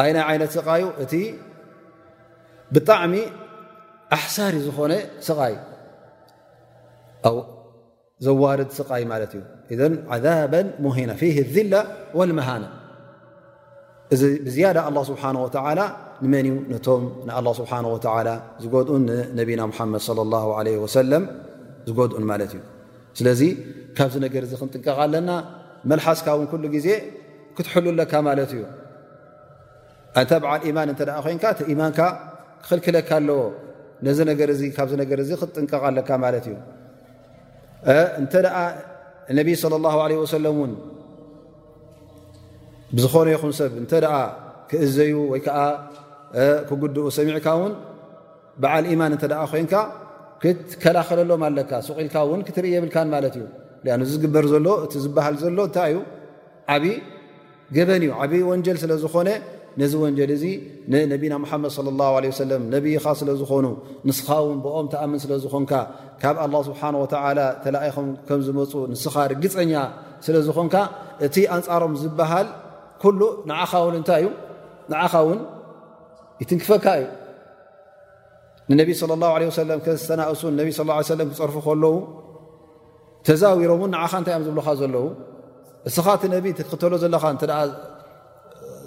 ኣይ 0.00 0.10
ናይ 0.16 0.24
ዓይነት 0.30 0.50
ስቃዩ 0.56 0.82
እቲ 1.02 1.12
ብጣዕሚ 2.74 3.14
ኣሕሳሪ 4.16 4.54
ዝኾነ 4.66 4.92
ስቃይ 5.28 5.54
ዘዋርድ 8.26 8.70
ስቃይ 8.78 9.02
ማለት 9.12 9.32
እዩ 9.38 9.42
እ 9.74 10.16
ዛባ 10.26 10.52
ሙሂና 10.84 11.10
ፊ 11.20 11.24
ذላ 11.54 11.74
ወልመሃና 12.18 12.64
እዚ 14.14 14.22
ብዝያዳ 14.46 14.78
ه 14.86 14.94
ስብሓه 15.10 15.30
ላ 15.78 15.80
ንመን 16.24 16.46
ነቶም 16.72 17.02
ንه 17.28 17.36
ስብሓ 17.60 17.72
ዝጎድኡን 18.62 19.04
ንነብና 19.38 19.60
ሓመድ 19.78 20.02
ه 20.42 20.44
ወሰለም 20.84 21.24
ዝጎድኡን 21.88 22.24
ማለት 22.32 22.50
እዩ 22.56 22.60
ስለዚ 23.18 23.42
ካብዚ 23.98 24.14
ነገር 24.26 24.42
ዚ 24.50 24.52
ክንጥንቀቃ 24.60 24.98
ለና 25.14 25.30
መልሓስካ 25.90 26.26
ውን 26.38 26.46
ኩሉ 26.52 26.64
ግዜ 26.76 26.88
ክትሕሉለካ 27.56 28.12
ማለት 28.28 28.50
እዩ 28.56 28.62
እንታ 30.18 30.32
ብዓል 30.44 30.62
ኢማን 30.68 30.88
እተ 30.92 31.00
ኮይንካ 31.24 31.44
ቲኢማንካ 31.58 31.98
ክኽልክለካ 32.62 33.10
ኣለዎ 33.20 33.40
ነዚ 34.06 34.18
ነገር 34.30 34.48
እ 34.54 34.56
ካብ 34.76 34.88
ነገር 35.02 35.18
እዚ 35.24 35.30
ክትጥንቀቃ 35.40 35.82
ኣለካ 35.90 36.10
ማለት 36.24 36.44
እዩ 36.50 36.56
እንተ 38.20 38.32
ደኣ 38.46 38.56
ነብይ 39.38 39.54
ለ 39.70 39.74
ላ 39.84 39.90
ለ 40.10 40.12
ወሰለም 40.24 40.56
እውን 40.60 40.72
ብዝኾነ 42.96 43.26
ይኹን 43.34 43.52
ሰብ 43.58 43.72
እንተደ 43.82 44.04
ክእዘዩ 44.70 45.12
ወይ 45.32 45.40
ከዓ 45.46 45.58
ክጉድኡ 46.68 47.06
ሰሚዕካ 47.18 47.46
ውን 47.60 47.72
በዓል 48.62 48.84
ኢማን 48.94 49.12
እንተ 49.16 49.24
ደ 49.32 49.34
ኮንካ 49.52 49.74
ክትከላኸለሎም 50.42 51.42
ኣለካ 51.48 51.70
ስቂኢልካ 51.86 52.16
እውን 52.26 52.42
ክትርኢ 52.48 52.68
የብልካን 52.74 53.08
ማለት 53.14 53.34
እዩ 53.38 53.46
ኣ 53.94 53.98
እዝግበር 54.08 54.44
ዘሎ 54.54 54.66
እቲ 54.86 54.92
ዝበሃል 55.04 55.34
ዘሎ 55.44 55.58
እንታይ 55.68 55.90
እዩ 55.92 55.98
ዓብዪ 56.74 56.86
ገበን 57.76 58.02
እዩ 58.06 58.10
ዓብዪ 58.22 58.40
ወንጀል 58.50 58.76
ስለዝኾነ 58.82 59.28
ነዚ 59.80 59.92
ወንጀል 60.02 60.30
እዙ 60.34 60.44
ንነቢና 60.92 61.34
ሙሓመድ 61.42 61.70
ለ 61.86 61.90
ላ 61.98 62.02
ለ 62.22 62.26
ወሰለም 62.30 62.62
ነብይኻ 62.74 63.04
ስለ 63.20 63.28
ዝኾኑ 63.40 63.66
ንስኻ 64.08 64.26
እውን 64.42 64.58
ብኦም 64.64 64.86
ተኣምን 64.92 65.18
ስለ 65.24 65.32
ዝኾንካ 65.44 65.72
ካብ 66.22 66.36
ኣላ 66.44 66.54
ስብሓን 66.68 66.94
ወተዓላ 67.02 67.40
ተላኣይኹም 67.64 68.08
ከም 68.28 68.40
ዝመፁ 68.46 68.72
ንስኻ 68.92 69.14
ርግፀኛ 69.32 69.72
ስለ 70.26 70.34
ዝኾንካ 70.46 70.74
እቲ 71.26 71.36
ኣንፃሮም 71.56 71.94
ዝብሃል 72.02 72.48
ኩሉ 73.02 73.20
ንኻ 73.50 73.70
ውን 73.84 73.94
እንታይ 74.00 74.22
እዩ 74.22 74.28
ንዓኻ 74.92 75.12
እውን 75.24 75.40
ይትንክፈካ 76.42 76.86
እዩ 77.02 77.06
ንነብይ 78.70 78.94
ስለ 79.02 79.12
ላ 79.22 79.30
ለ 79.42 79.52
ሰለም 79.62 79.80
ከስተናእሱ 79.86 80.42
ነቢ 80.60 80.68
ስ 80.78 81.10
ለም 81.20 81.28
ክፀርፉ 81.32 81.56
ከለዉ 81.68 81.94
ተዛዊሮምእውን 83.28 83.90
ንዓኻ 83.94 84.12
እንታይ 84.20 84.34
እኣም 84.36 84.44
ዝብልካ 84.48 84.68
ዘለዉ 84.82 85.06
እስኻ 85.88 86.06
እቲ 86.18 86.24
ነብ 86.34 86.46
ተክተሎ 86.58 86.92
ዘለኻ 87.02 87.24
እተ 87.34 87.42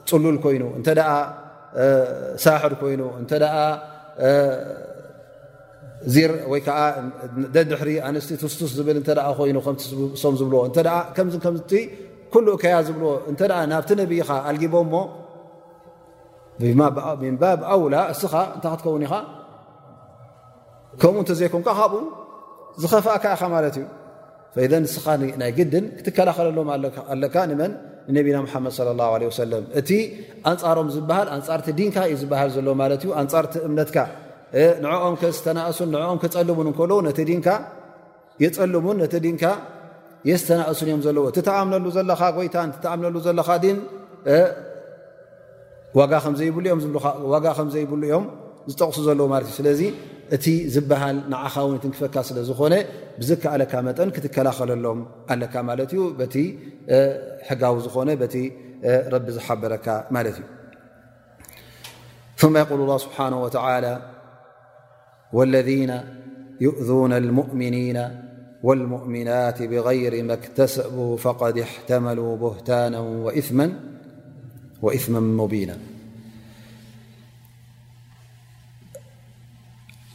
ፅሉል 0.09 0.37
ኮይኑ 0.45 0.63
እንተደኣ 0.79 1.09
ሳሕድ 2.45 2.73
ኮይኑ 2.81 3.01
እንተደ 3.21 3.43
ወይከዓ 6.51 6.77
ደድሕሪ 7.55 7.89
ኣንስቲ 8.07 8.29
ትስቱስ 8.43 8.71
ዝብል 8.77 8.97
እተ 9.01 9.09
ኮይኑ 9.39 9.57
ከምቲ 9.65 9.81
ሶም 10.21 10.33
ዝብልዎ 10.39 10.61
እተከም 10.69 11.27
ከምቲ 11.45 11.71
ኩሉ 12.33 12.47
ከያ 12.63 12.75
ዝብልዎ 12.87 13.11
እንተ 13.31 13.41
ናብቲ 13.71 13.89
ነብይካ 14.01 14.29
ኣልጊቦ 14.49 14.75
ሞ 14.91 14.97
ሚንባብ 17.21 17.59
ኣውላ 17.73 17.95
እስኻ 18.13 18.33
እንታይ 18.55 18.71
ክትከውን 18.79 19.03
ኢኻ 19.07 19.13
ከምኡ 21.01 21.17
እንተዘይኩምካ 21.23 21.69
ካብኡ 21.79 22.01
ዝኸፋእካ 22.81 23.23
ኢኻ 23.37 23.41
ማለት 23.55 23.75
እዩ 23.79 23.87
ዘን 24.71 24.83
እስኻ 24.89 25.05
ናይ 25.41 25.51
ግድን 25.59 25.85
ክትከላኸለለዎም 25.97 26.69
ኣለካ 27.13 27.35
ንመን 27.49 27.71
ነቢና 28.17 28.37
ሓመድ 28.53 28.73
ለ 28.87 28.91
ላ 28.99 29.03
ለ 29.21 29.29
ሰለም 29.41 29.63
እቲ 29.79 29.89
ኣንፃሮም 30.51 30.87
ዝበሃል 30.95 31.27
ኣንፃርቲ 31.35 31.67
ድንካ 31.79 31.97
እዩ 32.07 32.15
ዝበሃል 32.21 32.49
ዘሎ 32.55 32.67
ማለት 32.81 33.01
እዩ 33.05 33.11
ኣንፃርቲ 33.21 33.53
እምነትካ 33.67 33.97
ንኦም 34.83 35.15
ከስተናእሱን 35.21 35.89
ንኦም 35.95 36.17
ከፀልሙን 36.23 36.67
እከልዉ 36.71 36.97
ነቲ 37.07 37.19
ድንካ 37.31 37.47
የፀልሙን 38.43 38.97
ነተ 39.03 39.15
ድንካ 39.25 39.43
የስተናእሱን 40.29 40.87
እዮም 40.91 41.01
ዘለዎ 41.05 41.25
ትተኣምነሉ 41.37 41.85
ዘለካ 41.97 42.21
ጎይታን 42.37 42.69
ትተኣምነሉ 42.75 43.15
ዘለካ 43.27 43.49
ድን 43.63 43.77
ዋዘዋጋ 45.97 46.15
ከምዘይብሉ 47.59 48.03
ኦም 48.17 48.25
ዝጠቕሱ 48.71 48.97
ዘለዎ 49.09 49.25
ማለት 49.35 49.47
እዩ 49.51 49.55
ስለዚ 49.59 49.81
እቲ 50.35 50.45
ዝበሃል 50.73 51.17
ኻ 51.53 51.55
ትክፈካ 51.83 52.15
ስለ 52.29 52.37
ዝኾነ 52.49 52.73
ብ 53.19 53.23
ኣ 53.79 53.81
መጠ 53.87 53.97
ክትከላኸለሎም 54.15 54.99
ኣ 55.33 55.75
ዩ 55.97 56.05
ቲ 56.33 56.45
ሕጋ 57.49 57.63
ዝኾነ 57.85 58.09
ቲ 58.35 58.41
ቢ 59.25 59.25
ዝሓበረካ 59.37 59.87
ማ 60.15 60.25
እዩ 60.33 60.41
ثم 62.45 62.53
يقل 62.63 62.79
الله 62.83 62.97
ስبنه 63.05 63.37
وى 63.43 63.51
والذن 65.37 65.91
يؤذون 66.65 67.13
المؤمنين 67.23 67.97
والمؤمናت 68.67 69.57
بغير 69.71 70.13
م 70.27 70.29
اكتሰبوا 70.39 71.11
فقد 71.25 71.53
احتመلوا 71.67 72.33
بهتان 72.43 72.93
وإثما 74.85 75.19
مبين 75.41 75.71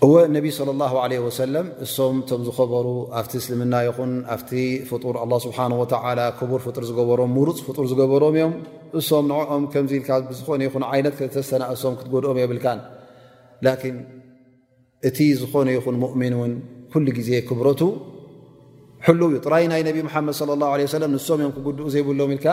እወ 0.06 0.14
ነቢ 0.34 0.46
ለ 0.66 0.72
ኣላ 0.96 1.00
ለ 1.10 1.14
ወሰለም 1.24 1.66
እሶም 1.84 2.16
እቶም 2.22 2.42
ዝከበሩ 2.46 2.86
ኣብቲ 3.20 3.32
እስልምና 3.40 3.74
ይኹን 3.86 4.12
ኣፍቲ 4.34 4.50
ፍጡር 4.90 5.14
ኣላ 5.22 5.32
ስብሓንወተዓላ 5.46 6.20
ክቡር 6.40 6.60
ፍጡር 6.66 6.84
ዝገበሮም 6.90 7.30
ሙሩፅ 7.36 7.58
ፍጡር 7.68 7.84
ዝገበሮም 7.92 8.34
እዮም 8.38 8.52
እሶም 9.00 9.24
ንኦም 9.30 9.64
ከምዚ 9.72 9.92
ኢልካ 9.98 10.10
ብዝኾነ 10.30 10.60
ይኹን 10.68 10.84
ዓይነት 10.92 11.14
ክተስተና 11.20 11.62
እሶም 11.74 11.94
ክትጎድኦም 12.00 12.38
የብልካን 12.42 12.80
ላኪን 13.66 13.96
እቲ 15.10 15.18
ዝኾነ 15.42 15.68
ይኹን 15.78 15.96
ሙእሚን 16.06 16.34
እውን 16.38 16.52
ኩሉ 16.92 17.06
ግዜ 17.20 17.30
ክብረቱ 17.50 17.82
ሕሉው 19.06 19.28
እዩ 19.32 19.36
ጥራይ 19.46 19.66
ናይ 19.72 19.82
ነብ 19.90 19.98
መሓመድ 20.08 20.36
ለ 20.50 20.62
ላ 20.64 20.70
ለ 20.80 20.84
ሰለም 20.96 21.10
ንሶም 21.18 21.38
እዮም 21.42 21.54
ክጉድኡ 21.56 21.86
ዘይብሎም 21.96 22.32
ኢልካ 22.38 22.46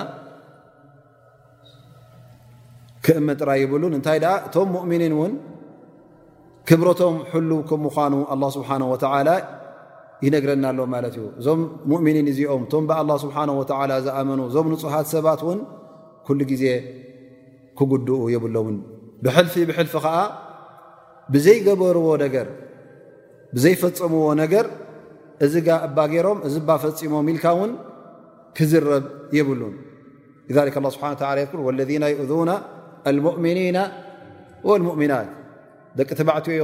ክእመ 3.05 3.27
ጥራይ 3.41 3.59
ይብሉን 3.65 3.93
እንታይ 3.99 4.19
ደኣ 4.25 4.33
እቶም 4.47 4.67
ሙእምኒን 4.75 5.13
እውን 5.17 5.33
ክብረቶም 6.69 7.15
ሕሉ 7.31 7.51
ከም 7.69 7.79
ምኳኑ 7.85 8.13
አላ 8.33 8.43
ስብሓንه 8.55 8.85
ወተዓላ 8.93 9.29
ይነግረናሎ 10.25 10.79
ማለት 10.93 11.15
እዩ 11.17 11.23
እዞም 11.39 11.59
ሙእምኒን 11.91 12.27
እዚኦም 12.31 12.61
እቶም 12.67 12.83
ብላ 12.89 13.09
ስብሓ 13.23 13.37
ወ 13.59 13.63
ዝኣመኑ 14.05 14.39
እዞም 14.49 14.67
ንፅሃት 14.73 15.07
ሰባት 15.13 15.41
እውን 15.45 15.59
ኩሉ 16.27 16.39
ግዜ 16.51 16.63
ክጉድኡ 17.79 18.13
የብሎውን 18.35 18.77
ብሕልፊ 19.25 19.55
ብሕልፊ 19.69 19.93
ከዓ 20.05 20.15
ብዘይገበርዎ 21.33 22.07
ነገ 22.23 22.35
ብዘይፈፀምዎ 23.55 24.25
ነገር 24.43 24.65
እዚ 25.45 25.53
ጋ 25.67 25.69
እባ 25.87 25.97
ገይሮም 26.11 26.39
እዚ 26.47 26.55
ባ 26.67 26.71
ፈፂሞም 26.83 27.27
ኢልካ 27.33 27.45
እውን 27.55 27.71
ክዝረብ 28.57 29.05
የብሉን 29.37 29.75
ላ 30.85 30.89
ስብሓ 30.95 31.07
ላ 31.21 31.39
የኩ 31.43 31.53
ወለذና 31.69 32.03
ይእذና 32.13 32.49
አልሙእሚኒና 33.09 33.77
ወልሙእሚናት 34.69 35.29
ደቂ 35.99 36.09
ተባዕትዮ 36.19 36.63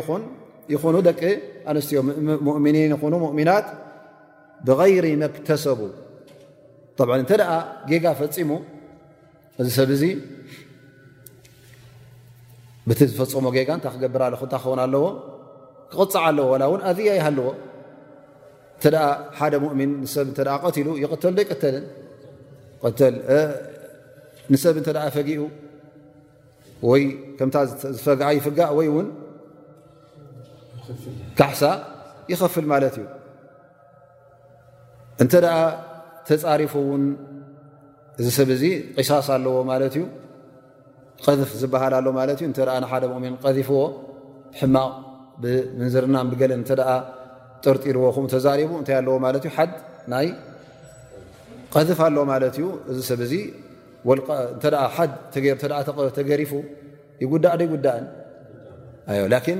ንይኹኑ 0.70 0.96
ደቂ 1.08 1.22
ኣንስትዮ 1.72 2.00
ሙእምኒን 2.48 2.92
ይኹኑ 2.96 3.14
ሙእሚናት 3.26 3.68
ብغይሪ 4.68 5.06
መክተሰቡ 5.22 5.80
ብ 7.08 7.10
እንተ 7.22 7.32
ኣ 7.56 7.56
ጌጋ 7.90 8.06
ፈፂሙ 8.20 8.50
እዚ 9.62 9.68
ሰብ 9.78 9.90
እዚ 9.96 10.04
ብቲ 12.90 13.00
ዝፈፅሞ 13.12 13.46
ጌጋ 13.56 13.70
እታይ 13.80 13.92
ክገብርክ 13.96 14.42
እንታ 14.46 14.56
ክኸውን 14.62 14.80
ኣለዎ 14.84 15.06
ክቕፅዕ 15.92 16.22
ኣለዎ 16.30 16.50
ላ 16.62 16.64
እውን 16.70 16.82
ኣዝያ 16.90 17.12
ይ 17.18 17.22
ሃለዎ 17.26 17.48
እንተ 18.76 18.94
ሓደ 19.40 19.54
ؤምን 19.66 19.92
ንሰብ 20.04 20.28
ተ 20.38 20.58
ቀትሉ 20.64 20.88
ይተል 21.04 21.34
ዶ 21.38 21.42
ይቀተልን 21.46 21.86
ንሰብ 24.54 24.76
እተ 24.82 24.88
ፈጊኡ 25.18 25.42
ወይ 26.90 27.04
ከምታ 27.40 27.56
ዝፈግዓ 27.98 28.28
ይፍጋእ 28.38 28.72
ወይ 28.78 28.88
ውን 28.96 29.08
ካሕሳ 31.40 31.62
ይኸፍል 32.32 32.66
ማለት 32.74 32.96
እዩ 33.00 33.06
እንተ 35.24 35.34
ደኣ 35.46 35.56
ተፃሪፉ 36.28 36.74
እውን 36.86 37.04
እዚ 38.20 38.28
ሰብ 38.38 38.50
እዚ 38.56 38.64
ቅሳስ 38.98 39.28
ኣለዎ 39.36 39.54
ማለት 39.72 39.94
እዩ 40.00 40.04
ፍ 41.26 41.52
ዝበሃል 41.62 41.94
ኣሎ 42.00 42.08
ማለት 42.20 42.40
እዩ 42.44 42.50
ተ 42.60 42.68
ንሓደ 42.84 43.04
መኦምን 43.12 43.34
ቀዚፍዎ 43.44 43.78
ሕማቕ 44.60 44.94
ብምንዝርናን 45.44 46.28
ብገለን 46.32 46.62
እተ 46.66 46.72
ጥርጢርዎ 47.66 48.04
ኩም 48.16 48.26
ተዛሪቡ 48.34 48.72
እንታይ 48.80 48.96
ኣለዎ 49.02 49.16
ማለት 49.26 49.44
እ 49.50 49.52
ሓድ 49.58 49.72
ናይ 50.14 50.28
ቀዝፍ 51.74 52.00
ኣለዎ 52.08 52.24
ማለት 52.34 52.56
እዩ 52.60 52.68
እዚ 52.92 53.00
ሰብ 53.10 53.22
ዚ 53.32 53.44
ሓ 54.96 55.06
ተገሪፉ 56.18 56.52
ይጉዳእ 57.24 57.56
ዶ 57.60 57.62
ይጉዳእን 57.68 59.60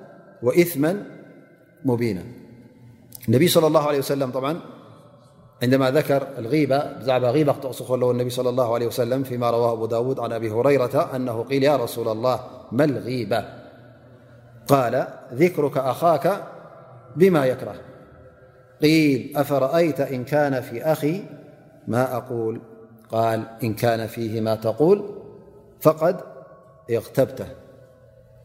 وإثما 0.43 1.03
مبينا 1.85 2.23
النبي 3.29 3.47
صلى 3.47 3.67
الله 3.67 3.87
عليه 3.87 3.97
وسلم- 3.99 4.31
طبعا 4.37 4.59
عندما 5.63 5.91
ذكر 5.91 6.27
الغيبة 6.37 7.01
زعب 7.01 7.23
غيبة 7.25 7.53
ل 7.89 8.03
النبي 8.11 8.29
صل 8.29 8.47
الله 8.47 8.73
عليه 8.73 8.87
وسلم-فيما 8.87 9.49
رواه 9.51 9.71
أبو 9.73 9.85
داود 9.85 10.19
عن 10.19 10.31
أبي 10.31 10.51
هريرة 10.51 11.15
أنه 11.15 11.43
قيل 11.43 11.63
يا 11.63 11.75
رسول 11.75 12.07
الله 12.07 12.39
ما 12.71 12.83
الغيبة 12.83 13.45
قال 14.67 15.07
ذكرك 15.33 15.77
أخاك 15.77 16.43
بما 17.15 17.45
يكره 17.45 17.75
قيل 18.81 19.33
أفرأيت 19.37 19.99
إن 20.01 20.23
كان 20.23 20.61
في 20.61 20.83
أخي 20.83 21.23
ما 21.87 22.17
أقول 22.17 22.61
قال 23.11 23.43
إن 23.63 23.73
كان 23.73 24.07
فيه 24.07 24.41
ما 24.41 24.55
تقول 24.55 25.03
فقد 25.81 26.19
اغتبته 26.91 27.45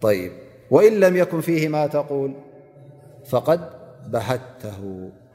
طيب 0.00 0.32
ወኢን 0.74 0.94
ለም 1.02 1.14
يኩን 1.22 1.40
ፊ 1.46 1.50
ማ 1.74 1.84
ተቁል 1.94 2.32
فድ 3.30 3.62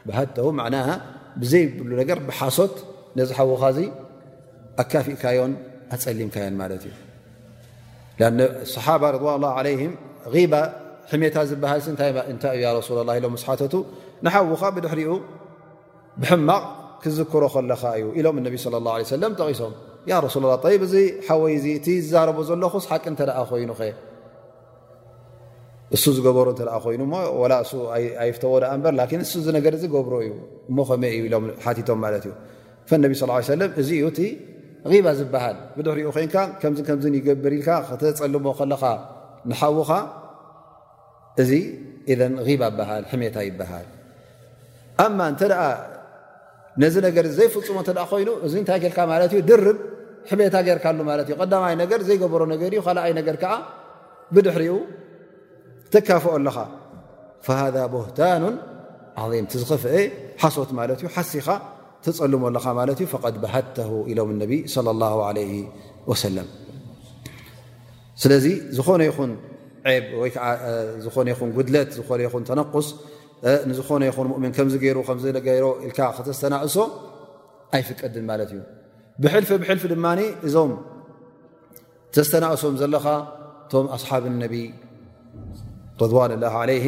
ባሃተ 0.08 0.38
ና 0.74 0.78
ብዘይብሉ 1.42 1.90
ነገር 2.02 2.18
ብሓሶት 2.28 2.74
ነዚ 3.20 3.30
ሓዉኻዚ 3.38 3.78
ኣካፊእካዮን 4.84 5.54
ኣፀሊምካዮን 5.96 6.56
ማለት 6.62 6.84
እዩ 6.90 6.94
صሓባ 8.76 9.04
ዋን 9.44 9.68
ه 10.34 10.38
ባ 10.52 10.56
ሕመታ 11.12 11.36
ዝበሃል 11.50 11.80
እታይ 12.34 12.54
እዩ 12.58 12.66
ረሱላላ 12.80 13.10
ኢሎ 13.20 13.26
ስሓተቱ 13.44 13.74
ንሓዉኻ 14.26 14.62
ብድሕሪኡ 14.76 15.12
ብሕማቕ 16.22 16.64
ክዝክሮ 17.04 17.44
ከለኻ 17.56 17.82
እዩ 18.00 18.06
ኢሎም 18.20 18.38
ነቢ 18.48 18.56
ላه 18.86 18.94
ه 19.10 19.16
ለም 19.24 19.34
ጠቂሶም 19.40 19.74
ሱላ 20.36 20.46
እዚ 20.88 20.96
ሓወይዚ 21.28 21.66
እቲ 21.80 21.88
ዝዛረቦ 22.06 22.38
ዘሎኹስ 22.50 22.86
ሓቂ 22.92 23.04
እንተ 23.14 23.20
ኣ 23.42 23.44
ኮይኑ 23.52 23.72
ኸ 23.82 23.92
እሱ 25.96 26.04
ዝገበሮ 26.18 26.48
እተ 26.56 26.62
ኮይኑ 26.84 27.02
እሱ 27.64 27.72
ኣይፍተዎ 28.24 28.52
ኣ 28.74 28.76
ር 28.84 29.08
እ 29.40 29.52
ነገር 29.58 29.74
ገብሮ 29.96 30.14
እዩ 30.28 30.32
ሞከመይ 30.78 31.14
እዩ 31.18 31.24
ኢሎም 31.30 31.46
ቶም 31.88 32.00
ማት 32.04 32.26
እዩ 32.30 32.34
ነቢ 33.06 33.14
ስ 33.22 33.58
ለም 33.62 33.72
እዚ 33.82 33.90
እዩ 34.00 34.04
እቲ 34.14 34.20
ባ 35.06 35.12
ዝበሃል 35.18 35.58
ብድሕሪኡ 35.78 36.08
ኮይን 36.16 36.30
ከምከም 36.62 37.00
ይገብርኢልካ 37.20 37.70
ክተፀልሞ 37.90 38.46
ከለካ 38.60 38.84
ንሓውካ 39.52 39.92
እዚ 41.44 41.52
ባ 42.80 42.90
ልታ 43.24 43.38
ይበሃል 43.50 43.86
ተ 45.42 45.44
ነዚ 46.82 46.96
ነገር 47.08 47.26
ዘይፍፅሞ 47.38 47.78
እተ 47.84 47.90
ኮይኑ 48.14 48.30
እዚ 48.46 48.54
ንታይ 48.64 48.80
ልካ 48.92 49.00
ማ 49.12 49.14
እዩ 49.32 49.38
ድርብ 49.52 49.80
ሕሜታ 50.30 50.56
ጌርካሉእ 50.66 51.08
ይ 51.30 51.84
ገ 51.92 52.02
ዘይገበሮ 52.10 52.42
ነገእዩ 52.52 52.80
ኣይ 53.06 53.12
ነገ 53.18 53.30
ዓ 53.54 53.56
ብድሕሪኡ 54.36 54.74
ተካፍኦ 55.94 56.32
ኣለኻ 56.40 56.58
ሃذ 57.48 57.76
ቦህታኑ 57.94 58.44
ም 59.44 59.46
ዝከፍአ 59.62 59.94
ሓሶት 60.42 60.70
ማ 60.78 60.80
እዩ 60.96 61.06
ሓሲኻ 61.16 61.48
ተፀልሞ 62.06 62.44
ለኻ 62.56 62.66
ት 62.98 63.02
እዩ 63.06 63.36
ባሃተ 63.46 63.78
ኢሎም 64.12 64.30
ነ 64.42 64.44
ص 66.22 66.24
ه 66.38 66.40
ስለዚ 68.22 68.46
ዝኾነ 68.78 69.02
ይኹን 69.10 69.32
ብ 70.12 71.06
ዝነ 71.06 71.30
ጉድለት 71.58 71.90
ዝነ 72.08 72.20
ይ 72.26 72.28
ተነስ 72.50 72.88
ንዝኾነ 73.70 74.02
ይን 74.08 74.28
እምን 74.40 74.52
ከገሩ 74.56 74.98
ከገሮ 75.08 75.66
ክተስተናእሶ 76.18 76.76
ኣይፍቀድን 77.76 78.26
ማለት 78.30 78.50
እዩ 78.56 78.60
ብልፊ 79.24 79.50
ብልፊ 79.62 79.84
ድ 79.94 79.96
እዞም 80.48 80.72
ተስተናእሶም 82.16 82.74
ዘለኻ 82.82 83.06
ቶም 83.72 83.86
ኣሓብ 83.98 84.24
ነ 84.42 84.46
رضዋن 86.04 86.32
الله 86.38 86.54
عليه 86.64 86.86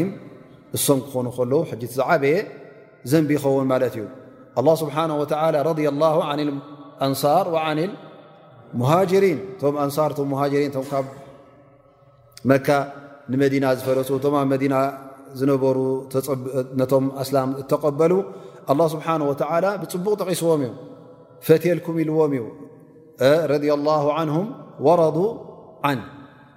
እሶም 0.78 1.00
ክኾኑ 1.06 1.28
ከل 1.38 1.52
ዝዓበየ 1.98 2.36
ዘንቢ 3.12 3.30
ኸውን 3.44 3.66
ማለት 3.74 3.94
እዩ 4.00 4.06
الله 4.60 4.74
ስبሓنه 4.84 5.16
وى 5.22 5.28
رض 5.70 5.80
اله 5.92 6.16
ع 6.30 6.32
ኣንር 6.34 7.46
وعن 7.56 7.80
امهجሪን 8.76 9.40
ቶ 9.62 9.64
ኣንር 9.84 10.12
هሪን 10.42 10.72
ብ 10.76 10.82
መ 12.50 12.54
ንመዲና 13.32 13.66
ዝፈለ 13.80 14.00
መዲና 14.54 14.76
ዝነበሩ 15.40 15.78
ነቶም 16.82 17.06
ኣسላም 17.24 17.50
ተቀበሉ 17.72 18.12
الله 18.72 18.88
ስبሓنه 18.96 19.26
ول 19.32 19.66
ብፅቡቕ 19.82 20.14
ተቂስዎም 20.22 20.62
እዩ 20.66 20.72
ፈትልኩም 21.48 21.96
ኢልዎም 22.04 22.32
እዩ 22.38 22.44
ረض 23.52 23.64
الله 23.78 24.04
عنه 24.18 24.38
ورضو 24.86 25.26
عن 25.90 25.98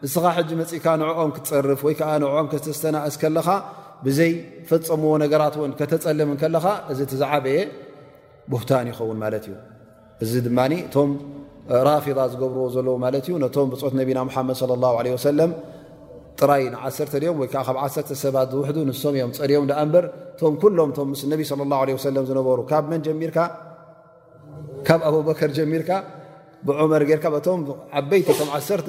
ንስኻ 0.07 0.25
ሕጂ 0.37 0.51
መፅእካ 0.61 0.87
ንዕዖም 1.03 1.31
ክትፀርፍ 1.37 1.81
ወይከዓ 1.87 2.11
ንዕዖም 2.23 2.47
ክተስተናእስ 2.53 3.15
ከለኻ 3.23 3.49
ብዘይፈፀምዎ 4.05 5.13
ነገራትውን 5.23 5.73
ከተፀልም 5.79 6.31
ከለኻ 6.43 6.67
እዚ 6.93 6.99
ትዛዓበየ 7.13 7.57
ብህታን 8.53 8.89
ይኸውን 8.93 9.19
ማለት 9.25 9.45
እዩ 9.49 9.55
እዚ 10.27 10.33
ድማ 10.47 10.59
እቶም 10.81 11.11
ራፊዛ 11.89 12.19
ዝገብርዎ 12.33 12.67
ዘለዎ 12.77 12.95
ማለት 13.07 13.25
እዩ 13.31 13.35
ነቶም 13.47 13.67
ብፅዑት 13.73 13.95
ነቢና 14.03 14.19
ሓመድ 14.37 14.61
ለ 14.71 14.79
ላ 14.85 14.95
ለ 15.09 15.17
ሰለም 15.27 15.51
ጥራይ 16.41 16.63
ንዓሰተ 16.77 17.13
ድኦም 17.23 17.37
ወይከዓ 17.43 17.61
ካብ 17.69 17.77
ዓሰርተ 17.85 18.11
ሰባት 18.25 18.49
ዝውሕዱ 18.55 18.77
ንሶም 18.93 19.13
እዮም 19.19 19.31
ፀልዮም 19.41 19.67
ዳኣ 19.73 19.79
እምበር 19.89 20.07
ቶም 20.41 20.55
ሎም 20.79 20.91
ቶም 20.97 21.07
ምስ 21.15 21.23
ነቢ 21.35 21.43
ላ 21.75 21.85
ለ 21.91 21.97
ዝነበሩ 22.33 22.59
ካብ 22.73 22.85
መን 22.93 23.03
ጀሚርካ 23.09 23.39
ካብ 24.89 25.01
ኣብበከር 25.11 25.51
ጀሚርካ 25.61 25.91
ብዑመር 26.67 27.03
ጌይርካ 27.11 27.27
ቶም 27.49 27.61
ዓበይቲ 28.01 28.27
ቶም 28.41 28.51
ዓሰርተ 28.59 28.89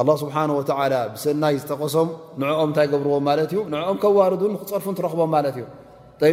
ኣላ 0.00 0.10
ስብሓን 0.22 0.50
ወዓላ 0.56 0.94
ብሰናይ 1.12 1.54
ዝጠቀሶም 1.60 2.08
ንኦም 2.40 2.66
እንታይ 2.70 2.86
ገብርዎም 2.92 3.22
ማለት 3.28 3.50
እዩ 3.52 3.60
ንኦም 3.74 3.98
ከዋርድ 4.02 4.42
ክፀርፉ 4.62 4.84
ትረኽቦም 4.98 5.30
ማለት 5.34 5.54
እዩ 5.60 5.64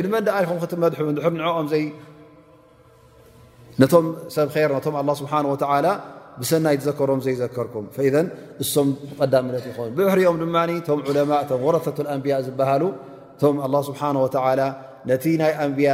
ድመ 0.06 0.14
ዳኣይኹም 0.28 0.58
ክትመድሑ 0.64 1.00
ድ 1.18 1.20
ኦምነቶም 1.60 4.06
ሰብ 4.36 4.50
ር 4.70 4.72
ቶም 4.86 4.96
ስብሓ 5.22 5.32
ወተላ 5.54 5.86
ብሰናይ 6.42 6.76
ዝዘከሮም 6.82 7.20
ዘይዘከርኩም 7.28 7.86
ኢዘ 8.08 8.16
እሶም 8.64 8.88
ቀዳምለት 9.20 9.66
ይኮኑ 9.70 9.88
ብሕሪኦም 9.98 10.38
ድማ 10.42 10.56
ቶም 10.88 11.00
ዑለማ 11.10 11.32
ቶም 11.50 11.60
ወረታት 11.68 11.98
ኣንብያ 12.14 12.34
ዝበሃሉ 12.46 12.84
ቶም 13.42 13.56
ላ 13.74 13.76
ስብሓ 13.90 14.02
ወላ 14.26 14.62
ነቲ 15.12 15.24
ናይ 15.42 15.52
ኣንብያ 15.66 15.90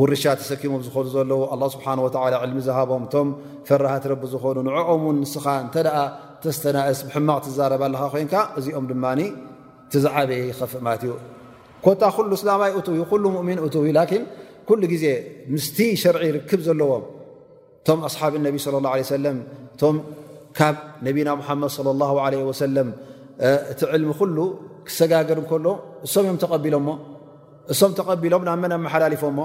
ውርሻ 0.00 0.22
ተሰኪሞም 0.40 0.80
ዝኾኑ 0.84 1.06
ዘለዉ 1.14 1.40
ኣ 1.54 1.56
ስብሓ 1.74 1.86
ላ 2.32 2.36
ዕልሚ 2.44 2.58
ዝሃቦም 2.66 3.02
እቶም 3.06 3.28
ፈራሃት 3.68 4.04
ረቢ 4.12 4.22
ዝኾኑ 4.34 4.56
ንዕኦም 4.68 5.02
ን 5.14 5.16
ንስኻ 5.22 5.44
እንተ 5.64 5.74
ደኣ 5.86 5.96
ተስተናእስ 6.42 7.00
ብሕማቕ 7.06 7.40
ትዛረባለኻ 7.46 8.00
ኮንካ 8.14 8.34
እዚኦም 8.58 8.84
ድማ 8.90 9.04
ትዝዓበየ 9.92 10.40
ይኸፍእ 10.50 10.82
ማለት 10.86 11.02
እዩ 11.06 11.12
ኮታ 11.84 12.02
ኩሉ 12.16 12.30
እስላማይ 12.38 12.70
ትው 12.86 12.94
ዩ 13.00 13.02
ኩሉ 13.10 13.24
ؤምን 13.40 13.58
እትው 13.66 13.82
እዩ 13.86 13.90
ላን 13.98 14.22
ኩሉ 14.68 14.80
ግዜ 14.92 15.04
ምስቲ 15.54 15.78
ሸርዒ 16.02 16.22
ርክብ 16.36 16.60
ዘለዎም 16.68 17.04
እቶም 17.82 18.00
ኣስሓብ 18.08 18.32
ነቢ 18.46 18.56
ለ 18.74 18.80
ላ 18.86 18.94
ለ 19.24 19.90
ካብ 20.58 20.76
ነብና 21.08 21.28
ሓመድ 21.48 21.76
ለ 22.30 22.66
ለም 22.76 22.88
እቲ 23.72 23.80
ዕልሚ 23.96 24.10
ኩሉ 24.20 24.36
ክሰጋገር 24.86 25.38
እከሎ 25.42 25.66
እሶም 26.06 26.24
ዮም 26.28 26.38
ተቢሎ 26.44 26.74
እሶም 27.72 27.92
ተቐቢሎም 27.98 28.42
ናብ 28.48 28.58
መን 28.64 28.72
መሓላሊፎምሞ 28.86 29.38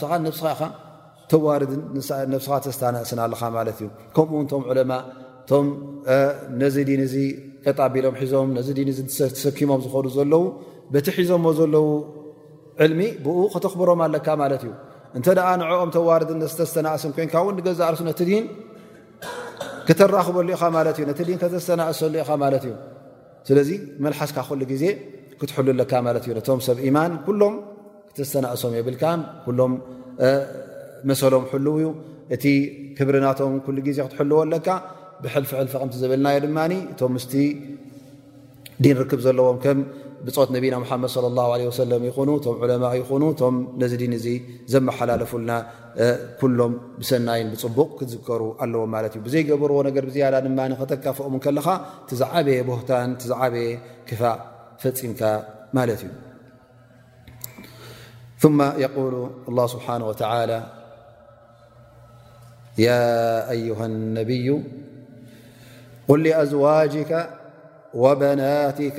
ተዋ 0.00 0.12
ነዕስ 2.32 2.46
እዩከምኡ 3.12 3.66
ቶም 4.50 4.64
ቶ 5.50 5.52
ነዚ 6.60 6.76
ድን 6.88 7.00
ዚ 7.10 7.12
ጣቢሎም 7.78 8.14
ሒዞም 8.20 8.48
ነዚ 8.56 8.68
ን 8.88 8.92
ተሰኪሞም 9.34 9.80
ዝኾኑ 9.84 10.06
ዘለው 10.16 10.42
በቲ 10.94 11.06
ሒዞዎ 11.18 11.48
ዘለው 11.60 11.86
ዕልሚ 12.84 13.00
ብኡ 13.24 13.38
ክተኽብሮም 13.54 14.00
ኣለካ 14.06 14.28
ማለት 14.42 14.62
እዩ 14.66 14.72
እንተ 15.18 15.26
ኣ 15.50 15.52
ንኦም 15.60 15.90
ተዋርድን 15.96 16.40
ተተናእስም 16.60 17.12
ኮንካ 17.16 17.34
እው 17.44 17.48
ገዛ 17.66 17.80
ርሱ 17.94 18.02
ነቲ 18.10 18.20
ድ 18.28 18.32
ክተራክበሉ 19.88 20.48
ኢኻ 20.56 20.62
እ 20.82 21.04
ነቲ 21.10 21.20
ድ 21.28 21.38
ከተተናእሰሉ 21.42 22.14
ኢኻ 22.22 22.30
ማለት 22.44 22.64
እዩ 22.68 22.74
ስለዚ 23.48 23.70
መልሓስካ 24.04 24.38
ሉ 24.58 24.62
ግዜ 24.72 24.84
ክትሉለካ 25.40 25.92
ማት 26.06 26.24
እዩ 26.26 26.32
ነቶም 26.38 26.60
ሰብ 26.68 26.78
ኢማን 26.88 27.12
ኩሎም 27.26 27.54
ክተተናእሶም 28.10 28.72
የብልካ 28.78 29.04
ሎም 29.58 29.72
መሰሎም 31.08 31.44
ልው 31.66 31.74
እዩ 31.80 31.88
እቲ 32.34 32.44
ክብርናቶም 32.98 33.52
ግዜ 33.88 33.98
ክትልዎለካ 34.10 34.68
ብልፍዕል 35.24 35.68
ፍቐምቲ 35.72 35.94
ዝብልናዮ 36.02 36.38
ድማ 36.46 36.58
እቶም 36.92 37.12
ምስ 37.16 37.26
ን 38.84 38.94
ርክብ 39.02 39.20
ዘለዎም 39.26 39.58
ብፆት 40.26 40.48
ነቢና 40.54 40.74
ሓመድ 40.90 41.10
ه 41.14 41.84
ለም 41.90 42.02
ይኹኑ 42.08 42.28
ቶም 42.44 42.54
ዕለማ 42.64 42.84
ይኹኑ 43.00 43.22
ቶም 43.40 43.54
ነዚ 43.82 43.92
ድን 44.00 44.12
እዚ 44.18 44.26
ዘመሓላለፉልና 44.72 45.52
ኩሎም 46.40 46.72
ብሰናይን 47.00 47.48
ብፅቡቕ 47.52 47.90
ክዝከሩ 47.98 48.42
ኣለዎ 48.64 48.82
ማለት 48.94 49.12
እዩ 49.16 49.20
ብዘይገበርዎ 49.26 49.78
ነገር 49.88 50.02
ብዝያዳ 50.08 50.34
ድማ 50.46 50.58
ከተካፍኦም 50.80 51.34
ከለኻ 51.44 51.66
ቲዝዓበየ 52.12 52.58
ቦህታን 52.70 53.10
ዝዓበየ 53.32 53.68
ክፋእ 54.08 54.38
ፈፂምካ 54.84 55.20
ማለት 55.78 56.00
እዩ 56.08 58.50
ማ 58.58 58.60
ሉ 59.12 59.14
ስብሓ 59.76 59.86
ዩሃ 63.68 63.80
ነብዩ 64.18 64.48
ቁል 66.10 66.24
ኣዝዋጅከ 66.42 67.12
ወበናትከ 68.02 68.98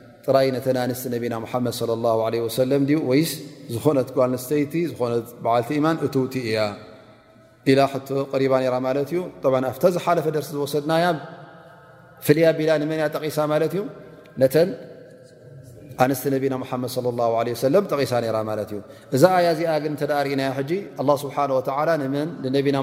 ጥራይ 0.25 0.47
ነተ 0.55 0.67
ኣንስቲ 0.85 1.05
ነብና 1.13 1.35
መድ 1.65 2.35
ه 2.45 2.97
ወይ 3.09 3.21
ዝኾነት 3.73 4.09
ጓስተይቲ 4.17 4.73
ዝኾነት 4.91 5.27
በዓልቲ 5.43 5.69
ማን 5.85 5.97
እውቲ 6.05 6.33
እያ 6.49 6.57
ኢላ 7.71 7.79
ሪባ 8.41 8.53
ራ 8.73 8.75
ማት 8.85 8.97
እዩ 9.03 9.19
ኣብታዝ 9.71 9.95
ሓለፈ 10.05 10.25
ደርሲ 10.35 10.49
ዝወሰድናያ 10.57 11.05
ፍልያ 12.25 12.47
ቢላ 12.59 12.71
ንመን 12.81 13.01
ጠቂሳ 13.15 13.37
ማለት 13.53 13.73
እዩ 13.77 13.83
ነተ 14.43 14.55
ኣንስቲ 16.03 16.33
ነና 16.53 16.75
መድ 16.83 17.87
ጠቂሳ 17.93 18.13
ማት 18.51 18.59
እዩ 18.71 18.77
እዛ 19.15 19.23
ኣያ 19.39 19.47
እዚኣ 19.57 19.71
ግ 19.83 19.95
ተዳርእና 20.01 20.41
ስብሓ 21.25 21.37
መን 22.15 22.29
ነብና 22.57 22.77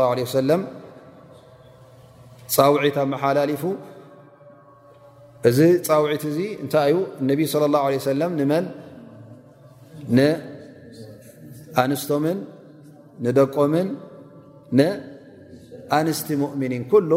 መድ 0.00 0.22
ه 0.32 0.40
ለ 0.50 0.54
ፃውዒት 2.54 2.96
መሓላሊፉ 3.10 3.62
እዚ 5.48 5.58
ፃውዒት 5.88 6.22
እዚ 6.30 6.38
እንታይ 6.64 6.90
ዩ 6.92 6.94
ነቢ 7.30 7.38
صለ 7.52 7.64
ላه 7.74 7.82
ه 7.94 7.96
ሰለም 8.10 8.30
ንመን 8.40 8.64
ንኣንስቶምን 10.16 12.38
ንደቆምን 13.24 13.88
ንኣንስቲ 14.78 16.28
ሙእምኒን 16.42 16.82
ኩሉ 16.92 17.12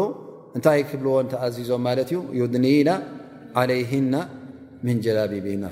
እንታይ 0.56 0.80
ክብልዎን 0.90 1.26
ተኣዚዞም 1.32 1.82
ማለት 1.88 2.08
እዩ 2.12 2.18
ዩድኒና 2.40 2.90
ዓለይና 3.60 4.14
ምን 4.86 4.96
ጀላቢብና 5.04 5.64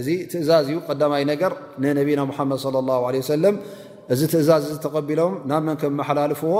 እዚ 0.00 0.08
ትእዛዝ 0.30 0.64
እዩ 0.72 0.76
ቀዳማይ 0.88 1.22
ነገር 1.32 1.52
ንነቢና 1.82 2.20
ሓመድ 2.38 2.58
ص 2.66 2.68
ه 3.20 3.22
ሰለም 3.34 3.54
እዚ 4.14 4.20
ትእዛዝ 4.32 4.64
ተቀቢሎም 4.84 5.32
ናብ 5.50 5.62
መን 5.68 5.76
ከምመሓላልፍዎ 5.82 6.54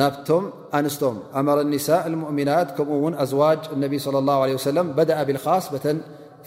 ናብቶም 0.00 0.44
ኣንስቶም 0.76 1.16
ኣመረ 1.38 1.58
ኒሳ 1.72 1.88
ሙእሚናት 2.22 2.68
ከምኡ 2.76 2.96
ውን 3.04 3.14
ኣዝዋጅ 3.24 3.60
ነቢ 3.82 3.92
صለ 4.04 4.16
اላه 4.22 4.40
ሰለም 4.68 4.86
በአ 4.96 5.20
ብልካስ 5.28 5.64
ተን 5.84 5.98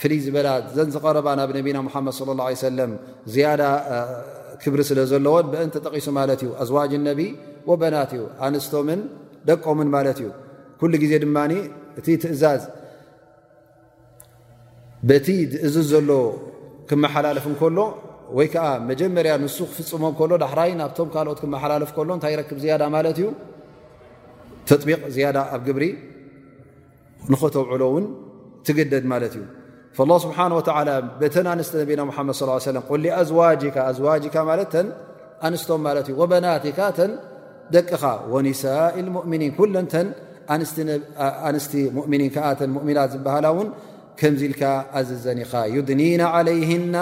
ፍልይ 0.01 0.19
ዝበላ 0.25 0.47
ዘንዝቀረባ 0.77 1.27
ናብ 1.39 1.49
ነቢና 1.59 1.77
ሓመድ 1.93 2.13
صለ 2.19 2.29
ላه 2.39 2.45
ه 2.53 2.59
ሰለም 2.67 2.91
ዝያዳ 3.33 3.61
ክብሪ 4.61 4.79
ስለዘለዎን 4.89 5.45
ብእንተጠቂሱ 5.51 6.07
ማለት 6.19 6.39
እዩ 6.45 6.49
ኣዝዋጅ 6.63 6.91
ነቢ 7.09 7.21
ወበናት 7.69 8.11
እዩ 8.17 8.21
ኣንስቶምን 8.47 9.01
ደቆምን 9.47 9.89
ማለት 9.95 10.17
እዩ 10.23 10.29
ኩሉ 10.79 10.91
ጊዜ 11.03 11.13
ድማኒ 11.23 11.51
እቲ 11.99 12.07
ትእዛዝ 12.23 12.63
በቲ 15.09 15.27
እዝ 15.67 15.75
ዘሎ 15.91 16.09
ክመሓላልፍ 16.89 17.45
እንከሎ 17.51 17.77
ወይ 18.35 18.47
ዓ 18.65 18.69
መጀመርያ 18.89 19.33
ንሱ 19.43 19.57
ክፍፅሞም 19.69 20.15
ሎ 20.31 20.35
ዳራይ 20.43 20.71
ናብቶም 20.79 21.09
ካልኦት 21.13 21.39
ክመሓላለፍ 21.43 21.91
ሎ 22.07 22.09
እታይ 22.19 22.35
ክብ 22.49 22.59
ያ 22.69 22.73
ማለት 22.95 23.17
እዩ 23.21 23.27
ተቢቅ 24.69 24.99
ያ 25.25 25.27
ኣብ 25.55 25.61
ግብሪ 25.67 25.85
ንክተውዕሎ 27.31 27.83
ውን 27.95 28.05
ትግደድ 28.67 29.05
ማለት 29.13 29.33
እዩ 29.39 29.43
ስብሓ 30.25 30.37
ተ 30.67 31.47
ኣንስተ 31.47 31.75
ነና 32.77 32.85
ድ 32.85 33.27
ዋ 33.39 33.41
ዋጅካ 34.09 34.37
ኣንስቶም 35.47 35.83
ዩ 36.11 36.25
በናትካ 36.31 36.79
ተን 36.97 37.11
ደቅኻ 37.75 38.03
ወኒሳእ 38.33 38.95
ሙؤምኒን 39.17 39.53
ን 39.83 39.85
ተን 39.93 40.07
ኣንስቲ 41.47 41.73
ؤኒን 42.01 42.21
ዓ 42.49 42.51
ሙؤሚናት 42.75 43.09
ዝበሃላ 43.15 43.47
ውን 43.57 43.67
ከምዚ 44.19 44.41
ኢልካ 44.49 44.63
ኣዘዘኒኻ 44.99 45.51
ዩድኒና 45.75 46.21
ይና 46.71 46.95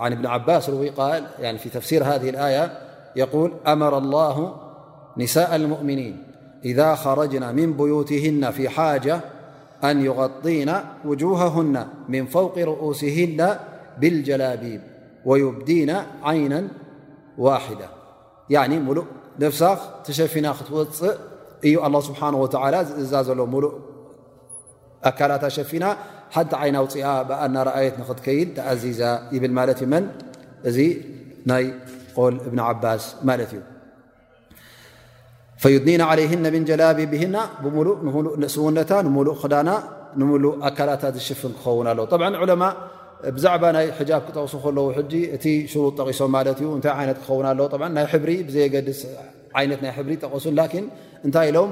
عن 0.00 0.14
بن 0.14 0.26
عباس 0.26 0.70
قال 0.70 1.58
في 1.58 1.68
تفسير 1.68 2.04
هذه 2.04 2.30
الآية 2.30 2.78
يقول 3.16 3.52
أمر 3.66 3.98
الله 3.98 4.56
نساء 5.16 5.56
المؤمنين 5.56 6.22
إذا 6.64 6.94
خرجن 6.94 7.54
من 7.54 7.72
بيوتهن 7.76 8.50
في 8.50 8.68
حاجة 8.68 9.20
أن 9.84 10.04
يغطين 10.04 10.72
وجوههن 11.04 11.86
من 12.08 12.26
فوق 12.26 12.58
رؤوسهن 12.58 13.56
بالجلابيب 14.00 14.80
ويبدين 15.24 15.96
عينا 16.22 16.68
واحدة 17.38 17.86
يعني 18.50 18.78
ملؤ 18.78 19.04
نفسخ 19.40 19.78
تشفنا 20.04 20.54
الله 21.64 22.00
سبحانه 22.00 22.36
وتعالى 22.36 22.84
زا 22.84 23.34
له 23.34 23.46
ملؤ 23.46 23.74
أكل 25.04 25.38
تشفنا 25.48 25.96
ሓቲ 26.36 26.52
ዓይና 26.62 26.76
ውፅኣ 26.84 27.02
ብኣና 27.28 27.56
ርኣየት 27.66 27.94
ንክትከይድ 28.00 28.48
ተኣዚዛ 28.56 29.00
ይብል 29.34 29.52
ማለት 29.58 29.78
እዩ 29.82 29.88
መን 29.92 30.04
እዚ 30.68 30.78
ናይ 31.50 31.64
ቆል 32.16 32.34
እብን 32.46 32.60
ዓባስ 32.68 33.02
ማለት 33.28 33.50
እዩ 33.56 33.60
ፈዩድኒና 35.62 36.02
عለይህና 36.12 36.46
ምን 36.54 36.62
ጀላቢ 36.70 36.98
ብህና 37.12 37.36
ብሙሉ 37.64 37.88
ሙሉ 38.14 38.26
ስውነታ 38.54 38.90
ንሙሉእ 39.06 39.36
ክዳና 39.42 39.70
ንሙሉእ 40.20 40.56
ኣካላታ 40.68 41.02
ዝሽፍን 41.16 41.52
ክኸውን 41.58 41.86
ኣለዉ 41.92 42.06
ዑለማ 42.44 42.64
ብዛዕባ 43.36 43.64
ናይ 43.76 43.86
ሕጃብ 43.98 44.22
ክጠቕሱ 44.28 44.54
ከለዉ 44.64 44.86
እቲ 45.36 45.44
ሽሩጥ 45.72 45.92
ጠቂሶም 46.00 46.30
ማ 46.34 46.38
እዩ 46.54 46.66
እታይ 46.80 46.96
ይነት 47.04 47.18
ክኸውን 47.22 47.46
ኣ 47.50 48.18
ሪ 48.30 48.32
ዘገስ 48.56 49.00
ነት 49.72 49.80
ና 49.84 49.94
ሪ 50.10 50.16
ጠቀሱ 50.24 50.44
እታይ 51.28 51.48
ኢሎም 51.52 51.70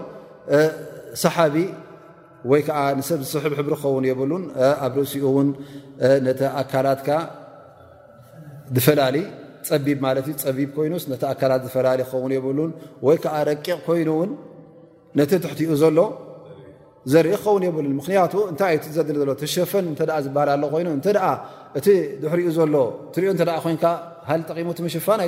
ሓቢ 1.34 1.56
ወይ 2.50 2.60
ከዓ 2.66 2.78
ንሰብ 2.98 3.18
ዝስሕብ 3.24 3.52
ሕብሪ 3.58 3.74
ክኸውን 3.78 4.04
የብሉን 4.10 4.44
ኣብ 4.84 4.94
ርእሲኡ 5.00 5.24
እውን 5.30 5.48
ነቲ 6.26 6.40
ኣካላትካ 6.60 7.08
ዝፈላለ 8.76 9.16
ፀቢብ 9.68 9.98
ማት 10.04 10.16
ፀቢብ 10.44 10.70
ኮይኑስ 10.76 11.04
ነቲ 11.12 11.22
ኣካላት 11.32 11.62
ዝፈላለ 11.66 11.98
ክኸውን 12.08 12.32
የብሉን 12.36 12.70
ወይ 13.06 13.16
ከዓ 13.24 13.34
ረቂቕ 13.50 13.76
ኮይኑ 13.86 14.08
እውን 14.16 14.30
ነቲ 15.20 15.30
ድሕትኡ 15.44 15.70
ዘሎ 15.82 15.98
ዘርኢ 17.12 17.30
ክኸውን 17.38 17.62
የብሉን 17.68 17.94
ምክንያቱ 18.00 18.34
እንታይ 18.52 18.74
ዘ 18.96 18.98
ዘሎ 19.20 19.30
ተሸፈን 19.42 19.86
ዝበሃል 20.26 20.60
ሎ 20.62 20.64
ኮይኑ 20.74 20.88
እተ 20.98 21.08
እቲ 21.78 21.86
ድሕሪኡ 22.24 22.48
ዘሎ 22.58 22.74
ትሪኦ 23.14 23.30
ተ 23.42 23.46
ኮይን 23.66 23.78
ሃሊ 24.30 24.40
ጠቂሞት 24.50 24.78
መሽፋን 24.86 25.20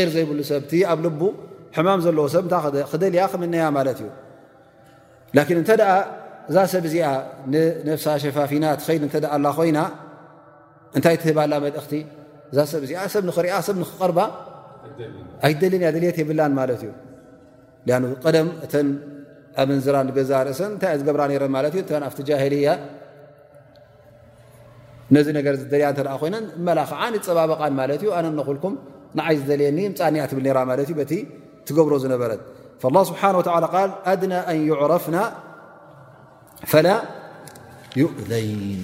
ር 0.05 0.09
ዘይብሉ 0.15 0.39
ሰብ 0.51 0.61
እቲ 0.67 0.73
ኣብ 0.93 0.99
ል 1.05 1.09
ሕማም 1.77 2.01
ዘለዎ 2.05 2.25
ሰብ 2.35 2.45
እታይ 2.49 2.83
ክደልያ 2.93 3.23
ክምነያ 3.33 3.65
ማለት 3.79 3.99
እዩ 4.03 4.09
እንተ 5.63 5.71
እዛ 6.51 6.57
ሰብ 6.73 6.85
እዚኣ 6.89 7.07
ንነፍሳ 7.53 8.07
ሸፋፊና 8.23 8.65
ትኸይድ 8.81 9.03
እተኣላ 9.09 9.47
ኮይና 9.59 9.79
እንታይ 10.97 11.17
ትህባላ 11.23 11.53
መልእኽቲ 11.65 11.93
እዛ 12.53 12.59
ሰብ 12.73 12.83
ዚኣ 12.91 13.01
ሰብ 13.15 13.23
ንኽሪያ 13.29 13.53
ሰብ 13.67 13.77
ንክቐርባ 13.83 14.19
ኣይደልን 15.47 15.83
እያ 15.85 15.91
ደልየት 15.97 16.17
የብላን 16.23 16.53
ማለት 16.61 16.81
እዩ 16.87 16.91
ደም 18.35 18.47
እተ 18.65 18.73
ኣን 19.59 19.71
ዛእሰ 20.17 20.63
ታይ 20.83 20.95
ዝገብራ 21.01 21.23
ረ 21.45 21.47
ኣ 22.07 22.11
ጃልያ 22.27 22.71
ነዚ 25.15 25.27
ነር 25.37 25.55
ዝደልያ 25.63 25.87
ኮይ 26.23 26.31
ላክዓ 26.79 27.01
ፀባበቃ 27.29 27.61
ማ 27.79 27.87
ዩ 28.07 28.11
ኣነ 28.19 28.27
ክኩም 28.49 28.75
ንይ 29.21 29.37
ዝደልየኒ 29.41 29.79
ፃኒኣ 30.01 30.25
ብ 30.99 31.03
ትብሮ 31.69 31.93
ዝበረ 32.05 32.31
ስብሓድና 33.11 34.33
ኣን 34.51 34.57
ይዕረፍና 34.69 35.19
ዩؤይን 38.01 38.81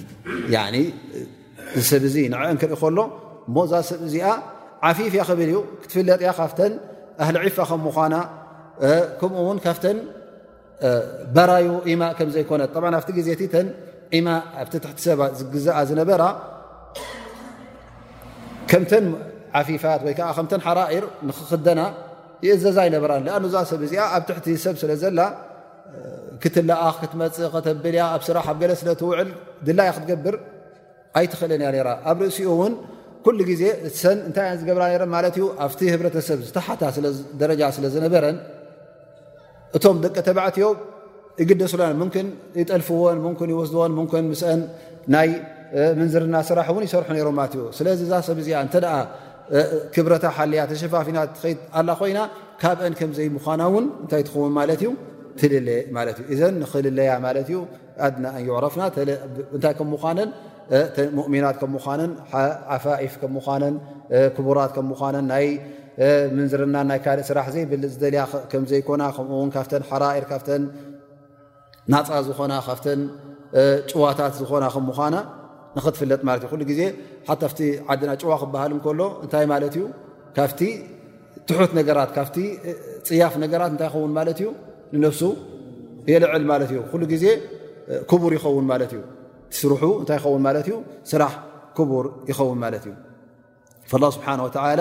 ሰብ 1.90 2.05
ንንክርኢ 2.33 2.76
ከሎ 2.83 2.98
እእዛ 3.62 3.72
ሰብዚኣ 3.90 4.26
ዓፊፍያ 4.88 5.22
ክብልዩ 5.29 5.57
ክትፍለጥያ 5.83 6.31
ካብ 6.38 6.59
ኣሊ 7.26 7.37
ዒፋ 7.55 7.59
ከ 7.70 7.74
ምኳ 7.85 7.96
ከምኡ 9.20 9.46
ካ 9.64 9.74
ባራዩ 11.36 11.66
ኢማ 11.92 12.02
ከም 12.18 12.28
ዘይኮነ 12.34 12.62
ኣብ 13.00 13.06
ግዜ 13.18 13.28
ተ 13.54 13.64
ማ 14.26 14.28
ኣ 14.62 14.64
ትሰብ 14.72 15.20
ዝግዘኣ 15.38 15.76
ዝነበራ 15.90 16.22
ከምተ 18.70 18.92
ዓፊፋት 19.60 20.00
ወይዓ 20.06 20.20
ከተ 20.38 20.52
ሓራኢር 20.66 21.04
ንክክደና 21.28 21.80
ዘዛ 22.64 22.78
ይነበራ 22.88 23.12
ኣ 23.36 23.38
እዛ 23.48 23.54
ሰብ 23.70 23.80
እዚ 23.86 23.92
ኣብ 24.16 24.22
ትሕቲ 24.28 24.46
ሰብ 24.64 24.74
ስለ 24.82 24.90
ዘላ 25.02 25.20
ክትለኣ 26.42 26.82
ክትመፅእ 27.00 27.46
ከተብልያ 27.54 28.02
ኣብ 28.14 28.22
ስራሕ 28.28 28.46
ኣ 28.52 28.54
ገለ 28.62 28.72
ስለትውዕል 28.80 29.28
ድላይ 29.66 29.88
ክትገብር 29.96 30.34
ኣይትክእለን 31.18 31.60
እያ 31.68 31.82
ራ 31.88 31.90
ኣብ 32.10 32.18
ርእሲኡ 32.24 32.48
ውን 32.60 32.72
ኩ 33.24 33.30
ግዜ 33.50 33.62
ሰን 34.02 34.18
እንታይ 34.28 34.50
ዝገብራ 34.60 34.82
ማትዩ 35.14 35.44
ኣ 35.66 35.70
ህብተሰብ 36.04 36.38
ዝተሓታ 36.48 36.82
ደረጃ 37.40 37.60
ስለዝነበረን 37.78 38.36
እቶም 39.76 39.98
ደቂ 40.05 40.16
ተባዕትዮ 40.29 40.66
ይግደስለ 41.42 41.81
ሙክን 42.00 42.29
ይጠልፍዎን 42.61 43.18
ን 43.46 43.50
ይወስድዎን 43.55 43.92
ን 44.22 44.24
ምስን 44.33 44.61
ናይ 45.14 45.31
ምንዝርና 46.00 46.37
ስራሕ 46.48 46.66
እውን 46.72 46.83
ይሰርሑ 46.87 47.14
ሮ 47.26 47.28
ማለት 47.38 47.53
እዩ 47.57 47.62
ስለዚ 47.78 48.01
እዛ 48.07 48.12
ሰብ 48.26 48.38
እዚኣ 48.43 48.57
እተደ 48.66 48.84
ክብረታ 49.95 50.24
ሓልያ 50.36 50.61
ተሸፋፊናት 50.70 51.30
ከ 51.43 51.53
ኣላ 51.78 51.88
ኮይና 52.01 52.20
ካብአን 52.62 52.95
ከምዘይምዃና 52.99 53.62
እውን 53.70 53.86
እንታይ 54.03 54.22
ትኸውን 54.28 54.53
ማለት 54.59 54.80
እዩ 54.82 54.90
ትልለየማትእ 55.40 56.18
እዘ 56.34 56.40
ንክልለያ 56.61 57.11
ማለት 57.26 57.49
እዩ 57.53 57.59
ኣድና 58.07 58.26
ይዕረፍና 58.45 58.82
እንታይ 59.57 59.74
ከምምነን 59.80 60.30
ሙእሚናት 61.18 61.59
ከምምን 61.62 62.12
ዓፋዒፍ 62.76 63.14
ከምምን 63.24 63.74
ክቡራት 64.36 64.72
ከምምነን 64.76 65.28
ምን 66.34 66.47
ዝረናን 66.53 66.86
ናይ 66.90 66.99
ካልእ 67.05 67.24
ስራሕ 67.28 67.47
ዘይብል 67.55 67.82
ዝደያ 67.92 68.22
ከም 68.51 68.64
ዘይኮና 68.70 69.03
ከምኡውን 69.16 69.51
ካብተን 69.55 69.82
ሓራኢር 69.90 70.24
ካፍተን 70.30 70.62
ናፃ 71.92 72.09
ዝኾና 72.26 72.53
ካብተን 72.68 73.01
ጭዋታት 73.90 74.34
ዝኾና 74.40 74.64
ከም 74.74 74.84
ምኳና 74.90 75.16
ንኽትፍለጥ 75.76 76.20
ማለት 76.28 76.42
እዩ 76.44 76.49
ኩሉ 76.53 76.62
ግዜ 76.70 76.80
ሓ 77.28 77.30
ኣቲ 77.49 77.61
ዓድና 77.92 78.11
ጭዋ 78.22 78.30
ክበሃል 78.42 78.70
እንከሎ 78.76 79.01
እንታይ 79.24 79.47
ማለት 79.53 79.74
እዩ 79.76 79.82
ካብቲ 80.36 80.61
ትሑት 81.49 81.72
ነገራት 81.78 82.11
ካብቲ 82.16 82.36
ፅያፍ 83.09 83.34
ነገራት 83.44 83.70
እንታይ 83.74 83.88
ይኸውን 83.90 84.12
ማለት 84.18 84.38
እዩ 84.42 84.49
ንነፍሱ 84.97 85.22
የልዕል 86.12 86.44
ማለት 86.53 86.70
እዩ 86.74 86.78
ኩሉ 86.92 87.03
ግዜ 87.12 87.24
ክቡር 88.11 88.32
ይኸውን 88.38 88.66
ማለት 88.72 88.90
እዩ 88.97 89.01
ትስርሑ 89.55 89.82
እንታይ 90.01 90.18
ይኸውን 90.20 90.42
ማለት 90.49 90.66
እዩ 90.70 90.76
ስራሕ 91.12 91.34
ክቡር 91.78 92.07
ይኸውን 92.30 92.59
ማለት 92.64 92.84
እዩ 92.90 92.94
ላ 94.03 94.07
ስብሓን 94.16 94.40
ወተዓላ 94.47 94.80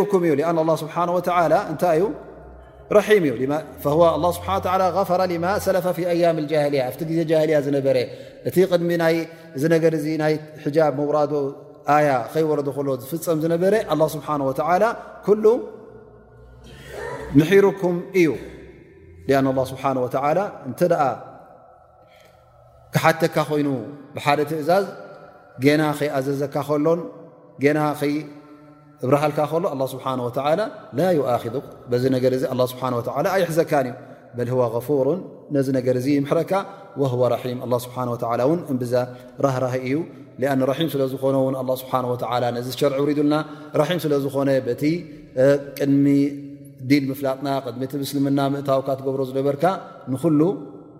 ርኩም 0.00 0.22
እዩ 0.26 0.32
اه 0.48 0.76
ስه 0.82 1.48
እታይ 1.72 1.98
ዩ 2.02 2.06
ዩه 3.42 4.86
غ 4.96 4.96
ሰፈ 5.86 5.98
ያ 6.22 6.26
ኣቲ 6.88 7.10
ዜ 7.18 7.30
ያ 7.52 7.58
እቲ 8.48 8.56
ድሚ 8.82 8.90
ይ 9.10 9.18
መራዶ 11.00 11.32
ኣያ 11.96 12.08
ከይወረ 12.32 12.60
ዝፍፀም 13.02 13.38
ነበረ 13.54 13.74
ه 13.88 13.94
ه 17.48 17.50
ርም 17.62 17.96
እዩ 18.20 18.30
ه 21.02 21.08
ካሓተካ 22.96 23.36
ኮይኑ 23.50 23.68
ብሓደ 24.16 24.40
ትእዛዝ 24.50 24.84
ገና 25.64 25.82
ከይኣዘዘካ 25.98 26.54
ሎን 26.84 27.00
ና 27.76 27.80
ብረሃልካ 29.08 29.38
ሎ 29.62 29.64
ኣ 29.74 29.76
ስብሓ 29.94 30.06
ወ 30.26 30.30
ላ 30.60 30.62
በዚ 31.90 32.04
ነገር 32.14 32.32
ዚ 32.42 32.46
ስብሓ 32.72 32.82
ይሕዘካን 33.42 33.88
እዩ 34.44 34.50
በ 34.60 34.80
ፉር 34.86 35.06
ነዚ 35.56 35.66
ነገር 35.76 35.94
እዚ 36.00 36.06
ምሕረካ 36.24 36.52
ወወ 37.02 37.22
ራም 37.32 37.60
ስብሓ 37.84 37.96
እን 38.54 38.60
እብዛ 38.74 38.94
ራህራሂ 39.46 39.84
እዩ 39.90 39.98
ኣን 40.54 40.60
ራሒም 40.70 40.88
ስለዝኾነውን 40.94 41.54
ስብሓ 41.82 41.92
ነዚ 42.56 42.66
ሸርዒ 42.80 42.98
ውሪዱልና 43.04 43.36
ራሒም 43.82 44.00
ስለዝኾነ 44.04 44.50
በቲ 44.66 44.82
ቅድሚ 45.78 46.06
ዲን 46.90 47.04
ምፍላጥና 47.12 47.48
ቅድሚ 47.66 47.84
ቲ 47.92 48.02
ምስልምና 48.02 48.40
ምእታውካ 48.54 48.88
ትገብሮ 48.98 49.22
ዝነበርካ 49.30 49.64
ንሉ 50.14 50.32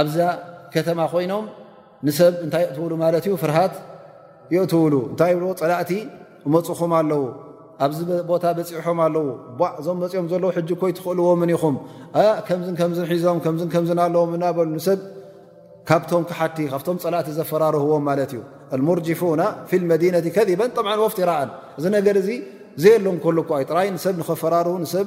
ኣብዛ 0.00 0.16
ከተማ 0.74 1.00
ኮይኖም 1.12 1.44
ንሰብ 2.06 2.34
እንታይ 2.44 2.62
ይእትውሉ 2.64 2.92
ማለት 3.04 3.24
እዩ 3.28 3.34
ፍርሃት 3.42 3.74
ይእትውሉ 4.54 4.94
እንታይ 5.12 5.30
ይብዎ 5.34 5.48
ፀላእቲ 5.62 5.90
መፁኹም 6.54 6.92
ኣለዉ 7.00 7.22
ኣብዚ 7.84 7.98
ቦታ 8.30 8.44
በፂሖም 8.56 8.98
ኣለው 9.04 9.26
ዕ 9.60 9.68
እዞም 9.80 9.98
መፅኦም 10.02 10.26
ዘለዉ 10.32 10.50
ሕጂ 10.56 10.70
ኮይትክእልዎምን 10.80 11.50
ኢኹምከም 11.56 12.60
ከምሒዞም 12.78 13.38
ምንለዎም 13.74 14.32
እናበሉ 14.36 14.68
ንሰብ 14.78 14.98
ካብቶም 15.90 16.24
ክሓቲ 16.30 16.56
ካብቶም 16.72 16.98
ፀላእቲ 17.04 17.28
ዘፈራርህዎም 17.38 18.02
ማለት 18.08 18.32
እዩ 18.36 18.40
ሙርጂፉና 18.88 19.42
ፊመዲነ 19.70 20.16
ከበን 20.36 20.70
ጠ 20.76 20.88
ወፍቲራአን 21.04 21.50
እዚ 21.78 21.84
ነገር 21.96 22.16
እዚ 22.22 22.30
ዘየ 22.82 22.94
ሎ 23.04 23.10
ሉ 23.36 23.40
ኳይጥራይ 23.50 23.86
ንሰብ 23.94 24.14
ንኸፈራር 24.20 24.66
ሰብ 24.96 25.06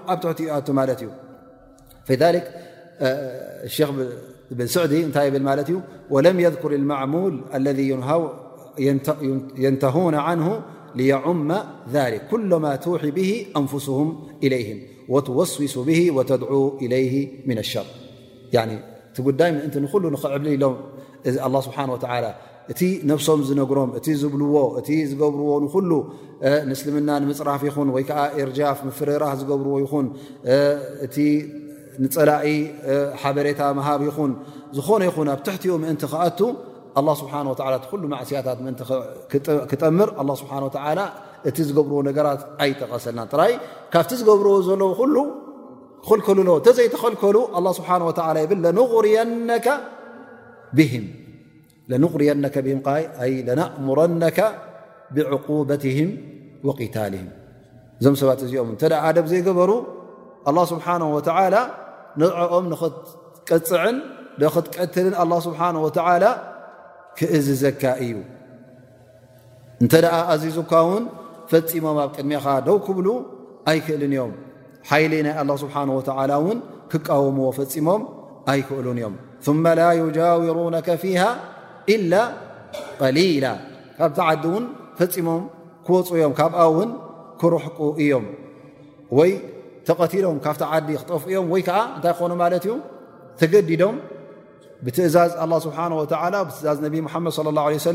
ኣ 3.85 4.85
ذ 4.91 4.95
ዕ 5.05 5.11
ታይ 5.15 5.27
ለ 5.35 6.25
يذكر 6.47 6.71
ال 7.57 7.67
ذ 7.79 7.81
ينه 9.65 10.15
عنه 10.27 10.47
ل 10.95 11.13
ذك 11.91 12.27
كل 12.31 12.49
ت 12.83 12.87
ه 13.19 13.45
أንفسه 13.57 14.15
إله 14.43 14.67
وصوስ 15.09 15.77
ه 15.77 15.99
وተድع 16.15 16.51
إله 16.81 17.13
من 17.45 17.57
اሸر 17.63 17.87
ቲ 19.15 19.31
ዳይ 19.39 19.49
ሎም 19.53 20.15
له 20.55 21.59
ስه 21.65 21.81
و 21.91 22.29
እቲ 22.73 22.81
ነብሶም 23.09 23.39
ዝነግሮም 23.47 23.91
እቲ 23.97 24.07
ዝብልዎ 24.21 24.55
እ 24.79 24.95
ዝብርዎ 25.11 25.49
ንስልምና 26.69 27.09
ምፅራፍ 27.29 27.61
ይን 27.67 27.87
ወ 27.95 27.97
ርጃፍ 28.49 28.79
ፍራ 28.97 29.23
ዝገብርዎ 29.39 29.73
ይ 29.83 29.87
እ 30.55 30.57
ፀላኢ 32.15 32.47
ሓበሬታ 33.21 33.61
ሃብ 33.87 34.01
ይኹን 34.09 34.31
ዝኾነ 34.75 35.01
ይኹን 35.09 35.27
ኣብትሕኡ 35.33 35.77
ቲ 35.95 36.07
ኣ 36.47 36.49
ስብሓ 37.21 37.33
እቲ 37.79 37.85
ኩሉ 37.91 38.03
ማእስያታት 38.13 38.59
ክጠምር 39.71 40.09
ስብሓ 40.41 40.53
እቲ 41.49 41.57
ዝገብርዎ 41.67 41.99
ነገራት 42.07 42.41
ኣይተቐሰልና 42.63 43.21
ራይ 43.41 43.51
ካብቲ 43.93 44.11
ዝገብርዎ 44.21 44.55
ዘለዎ 44.69 44.89
ክልከሉ 46.09 46.39
ኣ 46.55 46.57
ተዘይተኸልከሉ 46.65 47.37
ስብሓ 47.79 47.89
ብ 48.51 48.53
ንغርየ 48.79 49.17
ም 52.79 52.83
ለናእሙረ 53.47 54.01
ብዕقበትም 55.15 56.09
ወቂታልም 56.67 57.27
እዞም 57.99 58.15
ሰባት 58.21 58.39
እዚኦም 58.45 58.69
እተ 58.75 58.83
ደ 59.17 59.23
ዘይገበሩ 59.31 59.71
ስብሓ 60.71 60.85
ንኦም 61.01 62.65
ንኽትቀፅዕን 62.71 63.95
ንክትቀትልን 64.43 65.15
ስብሓ 65.47 65.59
ክእዚ 67.19 67.47
ዘካ 67.63 67.83
እዩ 68.03 68.17
እንተ 69.83 69.93
ደኣ 70.03 70.15
ኣዚዙካ 70.33 70.71
እውን 70.85 71.03
ፈፂሞም 71.51 71.97
ኣብ 72.03 72.09
ቅድሚኻ 72.15 72.45
ደው 72.67 72.77
ክብሉ 72.85 73.07
ኣይክእልን 73.71 74.13
እዮም 74.15 74.31
ሓይሊ 74.89 75.13
ናይ 75.25 75.33
ኣላه 75.41 75.55
ስብሓን 75.63 75.89
ወተዓላ 75.97 76.31
እውን 76.41 76.57
ክቃወምዎ 76.91 77.47
ፈፂሞም 77.59 78.01
ኣይክእሉን 78.51 78.97
እዮም 79.01 79.15
ثመ 79.45 79.63
ላ 79.79 79.83
ዩጃውሩነከ 80.01 80.87
ፊሃ 81.03 81.21
ኢላ 81.95 82.13
ቀሊላ 82.99 83.45
ካብቲ 83.97 84.17
ዓዲ 84.27 84.43
እውን 84.51 84.65
ፈፂሞም 84.99 85.43
ክወፁ 85.87 86.09
እዮም 86.19 86.33
ካብኣ 86.39 86.59
እውን 86.71 86.89
ክሩሕቁ 87.41 87.79
እዮም 88.03 88.25
ወይ 89.17 89.31
ተቐቲሎም 89.89 90.37
ካብቲ 90.45 90.61
ዓዲ 90.77 90.87
ክጠፍ 91.01 91.23
እዮም 91.31 91.47
ወይ 91.55 91.61
ከዓ 91.67 91.79
እንታይ 91.95 92.13
ክኾኑ 92.17 92.31
ማለት 92.43 92.63
እዩ 92.69 92.75
ተገዲዶም 93.41 93.95
ብትእዛዝ 94.85 95.31
ስብሓ 95.63 95.77
እዝ 96.03 96.83
መድ 97.15 97.27
ه 97.35 97.79
ሰ 97.85 97.89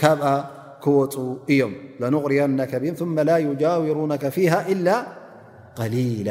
ካብ 0.00 0.20
ክወፁ 0.84 1.14
እዮም 1.52 1.72
غርየ 2.24 2.40
ላ 3.60 3.66
ውሩ 3.86 3.98
ፊ 4.36 4.46
إላ 4.74 4.88
ሊላ 5.94 6.30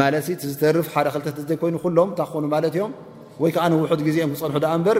ማ 0.00 0.04
ዝተርፍ 0.50 0.86
ሓደ 0.94 1.06
ክተዘይ 1.26 1.56
ኮይኑ 1.62 1.76
ሎም 1.98 2.10
እታ 2.12 2.20
ክኾኑ 2.28 2.44
ማት 2.54 2.64
እዮም 2.72 2.92
ወይዓ 3.42 3.56
ንውሑ 3.72 3.90
ግዜኦም 4.06 4.30
ክፀንሑ 4.34 4.56
ኣንበር 4.74 4.98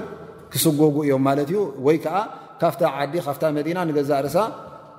ክስጎጉ 0.53 0.97
እዮም 1.07 1.27
እዩ 1.45 1.53
ወይዓ 1.87 2.05
ካብ 2.61 2.75
ዓዲ 2.97 3.15
ካ 3.27 3.43
መና 3.59 3.79
ንገዛርሳ 3.89 4.37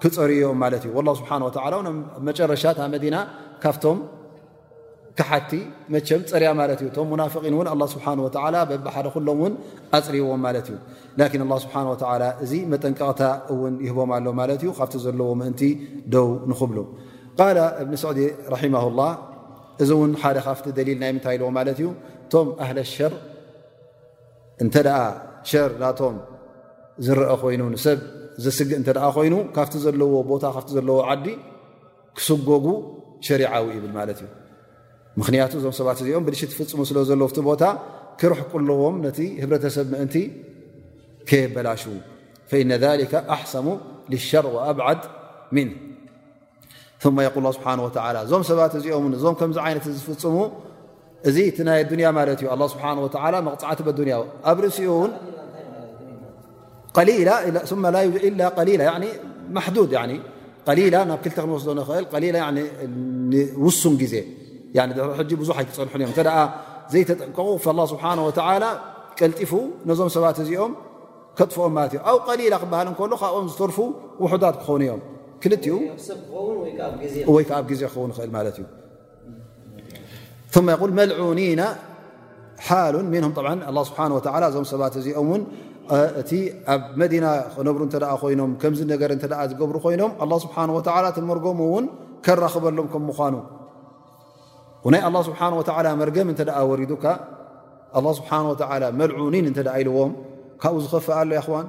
ክፀርዮም 0.02 0.60
እዩ 0.66 2.38
ጨረሻ 2.40 2.64
ና 3.14 3.18
ከሓቲ 5.20 5.52
መቸም 5.94 6.22
ፀርያ 6.32 6.50
ማለት 6.60 6.80
እዩ 6.82 6.88
እቶም 6.92 7.08
ሙናፍን 7.12 7.54
እውን 7.58 7.68
ኣ 7.74 7.76
ስብሓ 7.94 8.06
ላ 8.54 8.58
በቢ 8.70 8.84
ሓደ 8.96 9.08
ኩሎም 9.14 9.40
ውን 9.44 9.54
ኣፅሪብዎም 10.00 10.42
ማለት 10.48 10.68
እዩ 10.72 10.78
ላን 11.20 11.52
ስብሓ 11.64 11.78
እዚ 12.46 12.52
መጠንቀቕታ 12.74 13.22
እውን 13.54 13.74
ይህቦም 13.86 14.12
ኣሎ 14.18 14.28
ማለት 14.42 14.60
እዩ 14.66 14.72
ካፍቲ 14.80 14.96
ዘለዎ 15.06 15.30
ምእንቲ 15.42 15.62
ደው 16.16 16.28
ንክብሉ 16.52 16.78
ቃል 17.40 17.60
እብኒ 17.84 17.94
ስዕዲ 18.04 18.20
ራሒማሁላ 18.54 19.02
እዚ 19.84 19.90
እውን 19.98 20.12
ሓደ 20.22 20.38
ካፍቲ 20.50 20.66
ደሊል 20.78 21.00
ናይ 21.04 21.12
ምንታኢልዎ 21.16 21.50
ማለት 21.58 21.78
እዩ 21.82 21.90
እቶም 22.28 22.48
ኣህለ 22.66 22.80
ሸር 22.94 23.14
እንተ 24.66 24.76
ሸር 25.50 25.72
ናቶም 25.84 26.16
ዝረአ 27.06 27.34
ኮይኑ 27.42 27.64
ንሰብ 27.76 28.00
ዘስግእ 28.46 28.76
እተ 28.84 29.00
ኮይኑ 29.18 29.36
ካብቲ 29.56 29.74
ዘለዎ 29.86 30.14
ቦታ 30.32 30.44
ካፍቲ 30.56 30.70
ዘለዎ 30.80 30.98
ዓዲ 31.12 31.26
ክስጎጉ 32.18 32.66
ሸሪዓዊ 33.28 33.66
ይብል 33.78 33.94
ማለት 33.98 34.20
እዩ 34.26 34.34
ክንቱ 35.26 35.54
ዞ 35.64 35.68
ሰባት 35.78 35.98
እዚኦም 36.04 36.24
ብል 36.28 36.36
ፍፅሙ 36.58 36.80
ለ 37.20 37.26
ቦታ 37.50 37.64
ክሩح 38.22 38.40
ቁልዎም 38.52 38.96
ህሰብ 39.64 39.90
በላ 41.56 41.68
فإن 42.52 42.72
ذ 42.84 42.86
ኣحሰ 43.36 43.54
ش 44.30 44.34
وأ 44.56 44.68
ث 44.78 44.80
ه 44.86 45.58
ه 47.18 48.24
እዞ 48.26 48.42
ሰባት 48.52 48.74
እዚኦ 48.80 48.96
ዞ 49.24 49.26
ፍፅሙ 49.40 50.36
እዚ 51.30 51.38
ያ 52.08 52.10
ه 52.16 52.38
ፅዓ 52.78 53.22
ኣብ 54.50 54.58
ርእኡ 60.78 60.90
ናብ 61.10 61.22
ተስ 61.26 61.38
ሱን 63.84 63.96
ዜ 64.14 64.16
ብዙ 65.42 65.50
ኣይክፀንሑ 65.60 65.92
እዮም 66.06 66.14
ዘይተጠቀቁ 66.92 67.48
ስብሓ 67.92 68.04
ቀልጢፉ 69.20 69.52
ነዞም 69.90 70.10
ሰባት 70.16 70.38
እዚኦም 70.42 70.72
ከጥፍኦም 71.38 71.74
ለት 71.80 71.94
እ 71.98 72.00
ኣብ 72.10 72.18
ቀሊላ 72.28 72.54
ክበሃል 72.64 72.88
ሎ 73.12 73.14
ካብኦም 73.22 73.46
ዝርፉ 73.58 73.78
ውሑዳት 74.24 74.56
ክኸኑ 74.62 74.82
እዮም 74.88 75.00
ክልኡወይከዓ 75.44 77.56
ኣብ 77.62 77.66
ግዜ 77.72 77.82
ክኸውን 77.94 78.12
እልማት 78.26 78.48
እዩ 78.52 78.60
ይ 80.56 80.60
መልዑኒና 81.00 81.62
ሓሉ 82.68 82.94
ስ 83.90 83.92
እዞ 84.52 84.64
ሰባት 84.74 84.94
እዚኦም 85.02 85.30
እቲ 86.22 86.32
ኣብ 86.76 86.82
መና 87.04 87.26
ነብሩ 87.70 87.82
ይኖም 88.36 88.52
ከምዚ 88.62 88.82
ነገ 88.94 89.02
ዝገብሩ 89.52 89.76
ኮይኖም 89.88 90.12
ስሓ 90.46 90.56
መርጎሙውን 91.32 91.88
ከራክበሎም 92.28 92.88
ከምምኑ 92.96 93.36
ናይ 94.94 95.02
ኣላ 95.08 95.18
ስብሓ 95.28 95.40
መርገም 96.02 96.28
እተደኣ 96.34 96.58
ወሪዱካ 96.72 97.06
ስብሓ 98.20 98.30
መልዑኒን 99.00 99.46
እተ 99.52 99.60
ኢልዎም 99.80 100.12
ካብኡ 100.62 100.76
ዝኸፍ 100.86 101.08
ኣሎ 101.20 101.30
ይዋን 101.40 101.66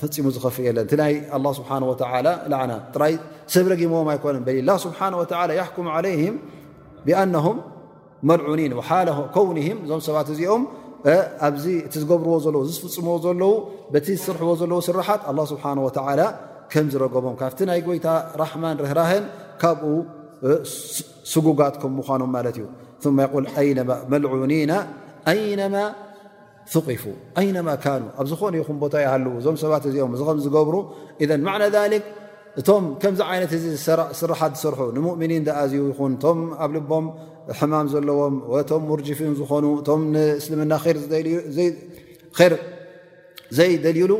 ፈፂሙ 0.00 0.24
ዝኸፍ 0.36 0.56
የለን 0.68 0.84
እቲ 0.86 0.92
ናይ 1.00 1.12
ስሓ 1.58 1.68
ዓና 2.62 2.72
ራይ 3.02 3.14
ሰብ 3.54 3.66
ረጊምዎም 3.72 4.08
ኣይኮነ 4.14 4.36
በላ 4.48 4.70
ስብሓ 4.86 4.98
ኩሙ 5.76 5.86
ዓለይም 5.96 6.34
ብኣነም 7.06 7.56
መልዑኒን 8.28 8.72
ሓ 8.88 8.90
ከውኒም 9.34 9.78
እዞም 9.84 10.00
ሰባት 10.08 10.28
እዚኦም 10.34 10.62
ኣብዚ 11.46 11.64
እቲ 11.86 11.94
ዝገብርዎ 12.02 12.36
ዘለው 12.44 12.62
ፍፅምዎ 12.84 13.12
ዘለው 13.26 13.52
በቲ 13.92 14.06
ዝስርሕዎ 14.18 14.52
ዘለዉ 14.60 14.78
ስራሓት 14.90 15.20
ኣ 15.30 15.32
ስብሓ 15.52 15.64
ከም 16.72 16.86
ዝረገቦም 16.92 17.34
ካብቲ 17.40 17.58
ናይ 17.70 17.78
ጎይታ 17.88 18.06
ራማን 18.40 18.76
ርህራን 18.84 19.24
ካብ 19.60 19.78
ጉጋ 21.46 21.62
ኖ 22.20 23.08
መኒና 25.28 25.76
ثقፉ 26.72 27.02
ين 27.44 27.58
ኣ 27.64 28.24
ዝኾ 28.30 28.42
ቦታ 28.82 28.94
ይ 29.02 29.06
እዞ 29.40 29.46
ሰባት 29.64 29.84
እዚኦም 29.88 30.14
ዝገብሩ 30.46 30.74
ذ 31.30 31.32
ع 31.52 31.60
ذ 31.74 31.78
እቶም 32.60 32.84
ከምዚ 33.00 33.20
ይት 33.38 33.52
ስራሓ 34.20 34.40
ዝስርሑ 34.52 34.80
ؤምኒን 35.10 35.42
ኣዝዩ 35.62 35.72
ይ 35.90 36.14
ቶም 36.24 36.38
ኣብ 36.64 36.70
ልቦም 36.76 37.06
ሕማም 37.58 37.86
ዘለዎም 37.92 38.34
ም 38.86 38.88
ርፊን 39.00 39.32
ዝኑ 39.40 39.62
እልምና 39.86 40.72
ር 40.84 42.56
ዘይደሊሉ 43.56 44.12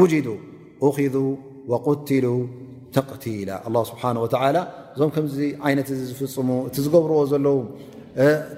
ውጅዱ 0.00 0.28
ክ 0.96 1.10
ወቁትሉ 1.72 2.26
ተቲላ 2.96 3.50
ስብሓ 3.90 4.02
ላ 4.56 4.58
እዞም 4.94 5.10
ከምዚ 5.14 5.36
ዓይነት 5.68 5.88
ዝፍፅሙ 6.10 6.48
እቲ 6.68 6.76
ዝገብርዎ 6.86 7.18
ዘለዉ 7.32 7.56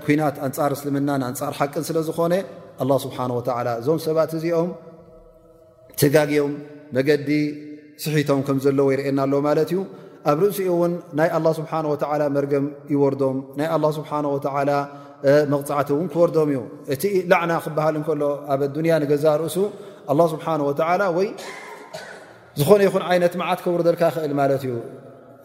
ኩናት 0.05 0.37
ኣንፃር 0.47 0.73
እስልምናን 0.77 1.23
ኣንፃር 1.31 1.53
ሓቅን 1.59 1.85
ስለ 1.89 1.97
ዝኮነ 2.09 2.35
ስብሓ 3.05 3.19
እዞም 3.81 3.99
ሰባት 4.09 4.31
እዚኦም 4.39 4.71
ትጋጊዮም 6.03 6.53
መገዲ 6.97 7.31
ስሒቶም 8.03 8.41
ከም 8.47 8.59
ዘለዎ 8.65 8.87
ይርኤና 8.95 9.19
ኣሎ 9.27 9.35
ማለት 9.49 9.71
እዩ 9.75 9.81
ኣብ 10.31 10.39
ርእሲኡ 10.45 10.69
እውን 10.77 10.93
ናይ 11.19 11.29
ላ 11.45 11.49
ስብሓ 11.59 11.73
ወ 11.91 11.95
መርገም 12.37 12.67
ይወርዶም 12.95 13.37
ናይ 13.59 13.69
ስብሓ 13.99 14.11
ወላ 14.35 14.71
መፃዕቲ 15.53 15.89
ን 16.05 16.07
ክወርዶም 16.13 16.49
እዩ 16.53 16.59
እቲ 16.95 17.03
ላዕና 17.31 17.53
ክበሃል 17.65 17.97
ከሎ 18.09 18.23
ኣብ 18.53 18.61
ዱንያ 18.77 18.93
ንገዛ 19.03 19.25
ርእሱ 19.43 19.57
ስብሓ 20.33 20.47
ወይ 21.19 21.29
ዝኾነ 22.59 22.81
ይኹን 22.87 23.03
ዓይነት 23.11 23.35
መዓት 23.41 23.61
ክውርደልካ 23.65 24.03
ኽእል 24.15 24.33
ማት 24.39 24.53
እዩ 24.59 24.71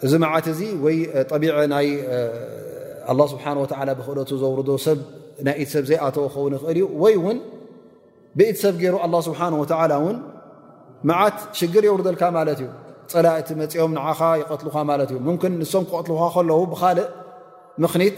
እዚ 0.05 0.13
መዓት 0.23 0.45
እዚ 0.53 0.61
ወይ 0.85 0.95
ቢ 1.41 1.99
ይ 2.05 3.09
ስብሓ 3.33 3.43
ብክእለቱ 3.99 4.29
ዘውርዶ 4.43 4.69
ሰብ 4.85 4.99
ናይ 5.47 5.57
ት 5.67 5.69
ሰብ 5.73 5.83
ዘይኣተወ 5.89 6.23
ክኸውን 6.31 6.53
ይኽእል 6.57 6.71
እዩ 6.73 6.79
ወይ 7.03 7.15
ውን 7.25 7.37
ብኢት 8.37 8.57
ሰብ 8.63 8.75
ገይሩ 8.83 8.95
ስብሓ 9.27 9.39
ን 9.53 10.15
መዓት 11.09 11.37
ሽግር 11.59 11.83
የውርደልካ 11.87 12.23
ማለት 12.37 12.59
እዩ 12.61 12.69
ፀላ 13.13 13.27
እቲ 13.41 13.49
መፅኦም 13.61 13.91
ዓኻ 14.11 14.19
ይቀትልካ 14.41 14.75
ማት 14.89 15.09
እዩ 15.13 15.17
ምን 15.27 15.53
ንሶም 15.61 15.83
ክቀትልካ 15.89 16.23
ከለዉ 16.35 16.61
ብልእ 16.73 17.07
ምኽኒት 17.83 18.17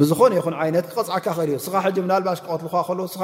ብዝኾነ 0.00 0.32
ይኹን 0.38 0.54
ዓይነት 0.62 0.84
ክቐፅዓካ 0.90 1.26
ክእል 1.36 1.48
እዩ 1.50 1.54
እስኻ 1.60 1.74
ሕ 1.84 1.90
ናልባሽ 2.10 2.38
ክቀትል 2.44 2.68
ል 3.02 3.06
ስኻ 3.14 3.22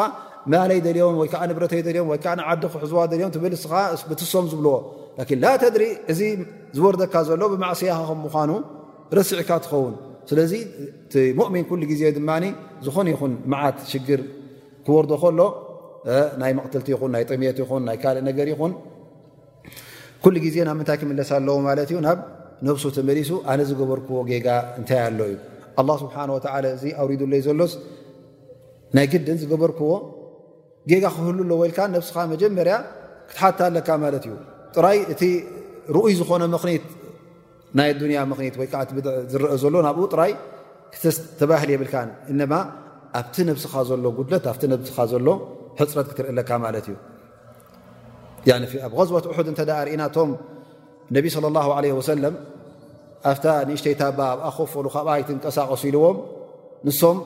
ማለይ 0.52 0.78
ደልዮም 0.86 1.16
ወይዓ 1.22 1.40
ንብረተይ 1.50 1.80
ል 1.86 1.96
ወዓንዓዲ 2.12 2.62
ክሕዝዋ 2.72 3.00
ልዮም 3.12 3.30
ብትሶም 4.08 4.46
ዝብልዎ 4.52 4.74
ላተድሪ 5.42 5.84
እዚ 6.12 6.20
ዝወርደካ 6.76 7.14
ዘሎ 7.28 7.42
ብማእስያኻ 7.52 8.08
ምኳኑ 8.24 8.50
ርስዒካ 9.18 9.50
ትኸውን 9.64 9.94
ስለዚ 10.30 10.52
ቲ 11.12 11.14
ሙእሚን 11.38 11.64
ኩሉ 11.70 11.80
ግዜ 11.92 12.02
ድማ 12.16 12.30
ዝኾነ 12.86 13.06
ይኹን 13.14 13.32
መዓት 13.52 13.78
ሽግር 13.92 14.20
ክወርዶ 14.86 15.12
ከሎ 15.22 15.40
ናይ 16.40 16.52
መቕትልቲ 16.58 16.88
ይኹን 16.94 17.10
ናይ 17.14 17.24
ጥሜት 17.30 17.58
ይኹን 17.62 17.82
ናይ 17.88 17.96
ካልእ 18.02 18.24
ነገር 18.30 18.46
ይኹን 18.52 18.72
ኩሉ 20.24 20.34
ግዜ 20.46 20.56
ናብ 20.68 20.76
ምንታይ 20.80 20.98
ክምለስ 21.00 21.30
ኣለዎ 21.38 21.56
ማለት 21.68 21.88
እዩ 21.92 21.98
ናብ 22.08 22.18
ነብሱ 22.66 22.84
ተመሊሱ 22.98 23.30
ኣነ 23.52 23.60
ዝገበርክዎ 23.70 24.18
ጌጋ 24.32 24.48
እንታይ 24.78 25.00
ኣሎ 25.06 25.18
እዩ 25.32 25.36
ه 25.78 25.82
ስብሓ 26.00 26.14
እዚ 26.76 26.84
ኣውሪዱለይ 27.02 27.40
ዘሎስ 27.46 27.72
ናይ 28.96 29.06
ግድን 29.12 29.36
ዝገበርክዎ 29.42 29.90
ጌጋ 30.90 31.04
ክህልሎ 31.16 31.50
ል 31.60 31.80
ነስኻ 31.94 32.14
መጀመርያ 32.32 32.74
ክትሓትታለካ 33.28 33.88
ማለት 34.04 34.24
እዩ 34.28 34.34
ጥራይ 34.76 34.98
እቲ 35.12 35.22
ርኡይ 35.94 36.14
ዝኾነ 36.20 36.42
ኽኒት 36.62 36.84
ናይ 37.78 37.86
ያ 38.18 38.22
ክ 38.56 38.60
ይ 38.62 38.70
ዝአ 38.70 39.56
ዘሎ 39.62 39.74
ናብኡ 39.86 40.04
ጥራይ 40.14 40.32
ተባህል 41.40 41.68
የብልካ 41.74 41.94
እ 42.30 42.34
ኣብቲ 43.18 43.36
ነብስኻ 43.50 43.72
ዘሎ 43.90 44.04
ጉድት 44.18 44.44
ኣ 44.50 44.52
ስኻ 44.90 44.98
ዘሎ 45.12 45.26
ሕፅረት 45.80 46.06
ክትርኢ 46.10 46.28
ኣለካ 46.34 46.50
ማት 46.62 46.76
እዩ 46.80 46.94
ኣብ 48.86 48.92
غዝበት 48.98 49.24
ሑድ 49.38 49.48
እ 49.52 49.66
ርእና 49.86 50.02
ቶ 50.14 50.18
ነብ 51.16 51.24
ኣብታ 53.30 53.46
ንእሽተይታ 53.68 54.00
ኣብኣ 54.20 54.44
ኮፈሉ 54.56 54.86
ካብ 54.94 55.06
ትንቀሳቀሱ 55.28 55.82
ኢልዎም 55.90 56.16
ንሶም 56.86 57.18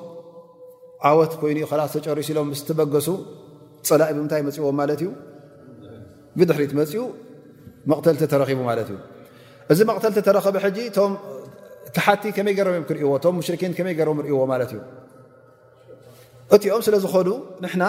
ዓወት 1.09 1.33
ኮይኑ 1.41 1.57
ዝተጨሪሱ 1.93 2.29
ኢሎም 2.33 2.49
ስበገሱ 2.61 3.07
ፀላእ 3.89 4.11
ብምታይ 4.17 4.43
መፅዎም 4.49 4.77
ማለት 4.81 5.01
እዩ 5.05 5.09
ብድሕሪ 6.39 6.63
መፅኡ 6.81 7.03
መቕተልቲ 7.91 8.23
ተረኪቡ 8.33 8.61
ማት 8.69 8.79
እዩእዚ 9.73 9.81
መቕተልቲ 9.91 10.19
ተረከቢ 10.29 10.57
ተሓቲ 11.97 12.23
ከመይ 12.37 12.55
ገርምም 12.59 12.85
ክርዎቶም 12.89 13.35
ሽን 13.47 13.73
መይ 13.87 13.95
ገረም 13.99 14.19
ርእዎማትእዩ 14.25 14.79
እቲኦም 16.57 16.83
ስለዝኮኑ 16.87 17.29
ንና 17.65 17.83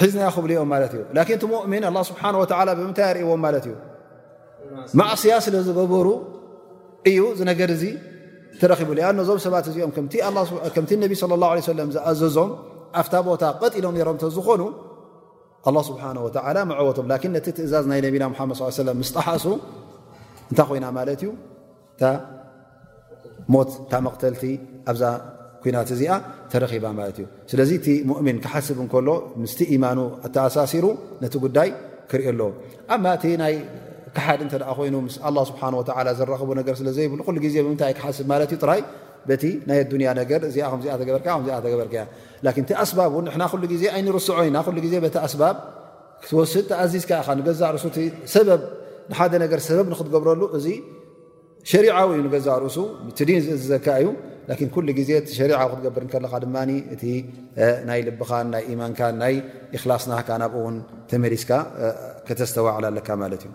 ሒዝናይ 0.00 0.28
ክብሉኦም 0.36 0.68
ማት 0.72 0.94
እዩ 0.96 1.02
ቲ 1.42 1.44
ሞእሚን 1.52 1.84
ስብሓ 2.10 2.22
ብምታይ 2.80 3.08
ርእዎም 3.16 3.40
ማለት 3.46 3.64
እዩ 3.70 3.74
ማእስያ 5.00 5.34
ስለዝገበሩ 5.46 6.06
እዩ 7.08 7.18
እዚ 7.34 7.40
ነገር 7.50 7.68
እዚ 7.76 7.84
ተረኪቡ 8.60 8.90
ኣ 9.08 9.10
ነዞም 9.18 9.38
ሰባት 9.46 9.66
እዚኦም 9.70 9.90
ከምቲ 10.74 10.92
ነቢ 11.04 11.12
ለ 11.30 11.32
ላ 11.42 11.44
ለ 11.58 11.60
ሰለም 11.72 11.88
ዝኣዘዞም 11.96 12.50
ኣብታ 13.00 13.14
ቦታ 13.28 13.42
ቀጢሎም 13.60 13.94
ነሮም 13.98 14.16
ዝኾኑ 14.36 14.62
ኣላ 15.68 15.76
ስብሓና 15.88 16.16
ወላ 16.26 16.56
መዕወቶም 16.70 17.06
ላን 17.10 17.32
ነቲ 17.36 17.46
ትእዛዝ 17.58 17.84
ናይ 17.92 18.00
ነቢና 18.06 18.24
ሓመድ 18.38 18.56
ሰለ 18.82 18.88
ምስጠሓሱ 19.00 19.44
እንታይ 20.50 20.66
ኮይና 20.70 20.86
ማለት 20.98 21.20
እዩ 21.24 21.30
እ 22.08 22.12
ሞት 23.54 23.70
ታ 23.90 24.00
መክተልቲ 24.06 24.42
ኣብዛ 24.90 25.02
ኩናት 25.62 25.88
እዚኣ 25.94 26.12
ተረኺባ 26.52 26.84
ማለት 26.98 27.16
እዩ 27.20 27.26
ስለዚ 27.50 27.70
እቲ 27.80 27.86
ሙእምን 28.10 28.36
ክሓስብ 28.44 28.78
እንከሎ 28.84 29.08
ምስቲ 29.42 29.60
ኢማኑ 29.76 29.98
እተኣሳሲሩ 30.28 30.86
ነቲ 31.24 31.34
ጉዳይ 31.44 31.70
ክርኦ 32.10 32.28
ኣለዎእቲ 32.94 33.24
ይ 33.54 33.58
ሓ 34.24 34.26
ይ 34.86 34.92
ስ 35.14 35.18
ዘኽቡ 36.18 36.50
ስለዘብ 36.80 36.96
ዜ 36.98 37.08
ም 37.12 37.22
ክ 37.36 37.44
ይ 39.44 40.06
ኣያ 40.08 40.24
እበኣስዜ 42.46 43.84
ይንርስዖ 43.98 44.38
ኢና 44.48 44.58
ዜ 44.92 45.00
ቲ 45.14 45.18
ኣስ 45.26 45.34
ክትወስድ 46.24 46.64
ተኣዚዝካገ 46.68 47.38
ርሱሰበ 49.54 49.88
ክገብረሉ 49.98 50.42
እዚ 50.58 50.66
ዊ 51.72 51.80
ዩ 52.22 52.28
ገዛ 52.34 52.46
ርእሱ 52.62 52.76
ን 53.08 53.36
እዝዘካ 53.56 53.86
እዩዜዊ 54.84 55.50
ክገብር 55.76 56.02
እ 56.06 57.14
ናይ 57.90 58.00
ልብኻ 58.08 58.30
ናይማን 58.54 58.94
ናይላስና 59.22 60.14
ናብኡ 60.44 60.64
ተመስካ 61.12 61.50
ተተዋዕል 62.32 62.88
ዩ 63.38 63.54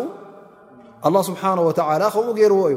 ከው 2.14 2.26
ገርዎ 2.38 2.62
እዩ 2.72 2.76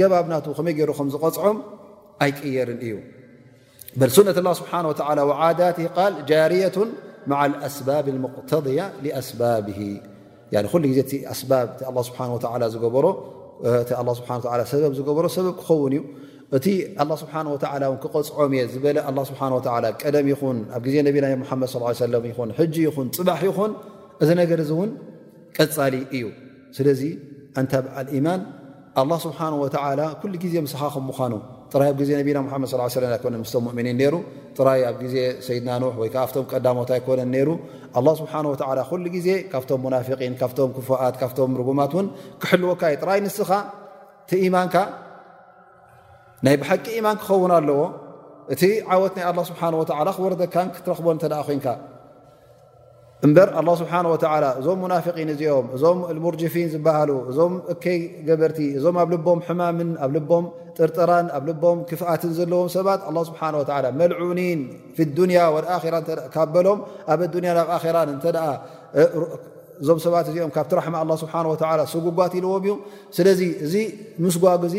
ገባብ 0.00 0.26
ሩ 0.90 0.96
ዝፅዖም 1.14 1.56
ኣይቀር 2.24 2.68
እዩ 2.74 2.94
ርة 4.00 4.10
ض 4.36 4.38
ዝሮ 10.52 10.64
ብ 10.64 10.64
ክን 10.72 10.82
ዩእቲ 10.90 11.12
ክፅዖም 11.94 12.28
የ 18.58 18.60
ዝ 18.72 18.74
ቀ 19.38 19.40
ን 19.48 19.50
ኣ 19.66 19.68
ዜ 19.84 19.86
ድ 21.04 21.06
ይን 21.06 21.42
ፅባ 21.50 21.82
ይኹን 23.50 23.70
እዚ 24.22 24.30
ን 24.38 24.40
ቀፃሊ 25.58 25.94
እዩ 26.16 26.24
ስ 26.78 26.80
ኣላ 29.00 29.12
ስብሓን 29.24 29.54
ወተ 29.62 29.76
ኩሉ 30.20 30.32
ግዜ 30.44 30.54
ምስኻ 30.66 30.82
ከም 30.94 31.04
ምዃኑ 31.08 31.32
ጥራይ 31.72 31.88
ኣብ 31.92 31.96
ግዜ 32.00 32.10
ነብና 32.20 32.38
መድ 32.62 32.72
ለ 33.12 33.14
ኮነ 33.24 33.34
ምስቶም 33.42 33.62
ሙእምኒን 33.66 33.98
ሩ 34.12 34.14
ጥራይ 34.58 34.80
ኣብ 34.90 34.96
ግዜ 35.04 35.16
ሰይድና 35.46 35.70
ኖሕ 35.82 35.94
ወይከዓ 36.02 36.20
ኣብቶም 36.26 36.44
ቀዳሞት 36.52 36.90
ኣይኮነን 36.96 37.34
ሩ 37.46 37.48
ኣ 37.98 38.00
ስብሓ 38.20 38.32
ላ 38.78 38.80
ኩሉ 38.90 39.04
ግዜ 39.16 39.28
ካብቶም 39.52 39.80
ሙናፊን 39.86 40.34
ካብቶም 40.40 40.70
ክፉኣት 40.76 41.14
ካብቶም 41.20 41.52
ርጉማት 41.60 41.92
እውን 41.96 42.08
ክሕልወካዩ 42.44 42.94
ጥራይ 43.02 43.20
ንስኻ 43.26 43.50
ቲኢማንካ 44.30 44.76
ናይ 46.46 46.56
ብሓቂ 46.62 46.84
ኢማን 46.98 47.16
ክኸውን 47.22 47.52
ኣለዎ 47.58 47.80
እቲ 48.54 48.62
ዓወት 48.94 49.12
ናይ 49.18 49.24
ኣላ 49.30 49.38
ስብሓንወ 49.50 49.80
ክወረተካን 50.18 50.68
ክትረክቦ 50.74 51.06
እተ 51.18 51.24
ደ 51.32 51.36
ኮንካ 51.48 51.66
እበር 53.26 53.48
ስብሓ 53.80 53.92
እዞም 54.58 54.82
ናን 54.90 55.06
እዚኦም 55.34 55.66
እዞም 55.76 55.98
ሙርጅፊን 56.24 56.68
ዝበሃሉ 56.74 57.10
እዞም 57.30 57.54
እከይ 57.72 57.98
ገበርቲ 58.28 58.58
እዞም 58.78 58.96
ኣብ 59.02 59.08
ልቦም 59.14 59.38
ሕማምን 59.46 59.90
ኣ 60.04 60.08
ልቦም 60.16 60.44
ጥርጥራን 60.76 61.26
ኣብ 61.36 61.42
ልቦም 61.48 61.78
ክፍኣትን 61.90 62.32
ዘለዎም 62.38 62.68
ሰባት 62.76 63.00
ሓ 63.40 63.80
መልኒን 64.00 65.30
ያ 65.38 65.48
ራካበሎም 65.66 66.80
ኣብ 67.12 67.22
ያ 67.50 67.56
ብ 67.74 68.36
ራ 68.38 68.46
እዞም 69.82 69.98
ሰባት 70.06 70.26
እዚኦም 70.30 70.52
ካብቲ 70.56 71.94
ጉጓት 72.06 72.32
ይልዎም 72.38 72.62
እዩ 72.68 72.74
ስለዚ 73.18 73.42
እዚ 73.66 73.74
ምስጓግዚ 74.24 74.76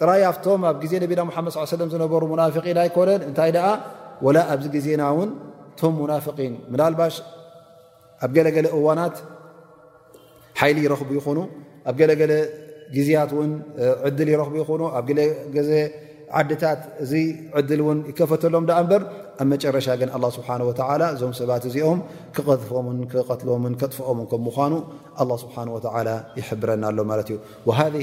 ጥራይ 0.00 0.22
ኣፍቶም 0.32 0.62
ኣብ 0.72 0.76
ግዜ 0.84 0.94
ነና 1.02 1.48
ድ 1.80 1.92
ዝነበሩ 1.92 2.22
ናን 2.40 2.54
ኣይኮነን 2.84 3.22
እታይ 3.30 3.52
ላ 3.58 4.40
ኣብዚ 4.54 4.64
ግዜና 4.76 5.02
ቶም 5.80 5.96
ናን 6.12 6.52
ናባ 6.82 7.00
ኣብ 8.24 8.30
ገለገለ 8.36 8.66
እዋናት 8.78 9.16
ሓይሊ 10.60 10.76
ይረኽቡ 10.86 11.10
ይኹኑ 11.18 11.38
ኣብ 11.88 11.94
ገለገለ 12.00 12.32
ግዜያት 12.96 13.30
ውን 13.38 13.50
ዕድል 14.08 14.28
ይረኽቡ 14.34 14.54
ይኾኑ 14.62 14.82
ኣብ 14.98 15.04
ገለገዜ 15.10 15.70
ዓድታት 16.38 16.80
እዚ 17.02 17.12
ዕድል 17.58 17.80
እውን 17.84 17.98
ይከፈተሎም 18.10 18.64
ደኣ 18.68 18.78
በር 18.90 19.02
ኣብ 19.42 19.46
መጨረሻ 19.52 19.86
ግን 20.00 20.08
ኣ 20.16 20.18
ስብሓ 20.36 20.48
ወላ 20.68 21.02
እዞም 21.14 21.32
ሰባት 21.40 21.64
እዚኦም 21.70 21.98
ክጥፎምን 22.36 22.98
ክቀትሎምን 23.12 23.74
ከጥፍኦምን 23.80 24.26
ከም 24.30 24.42
ምኳኑ 24.48 24.72
ኣ 25.22 25.26
ስብሓ 25.44 25.54
ወላ 25.76 26.08
ይሕብረና 26.40 26.82
ኣሎ 26.92 26.98
ማለት 27.12 27.30
እ 27.36 27.38
ሃذ 27.80 27.94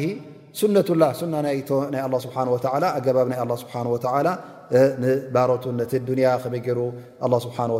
ሱነትላ 0.59 1.03
ና 1.33 1.37
ናይ 1.47 1.59
ስብሓ 2.25 2.37
ወ 2.55 2.57
ኣገባብ 2.97 3.27
ናይ 3.33 3.39
ስብሓወላ 3.63 4.27
ንባሮትን 5.03 5.75
ነቲ 5.81 5.91
ዱንያ 6.09 6.27
ከበይገይሩ 6.43 6.79
ስብሓወ 7.45 7.79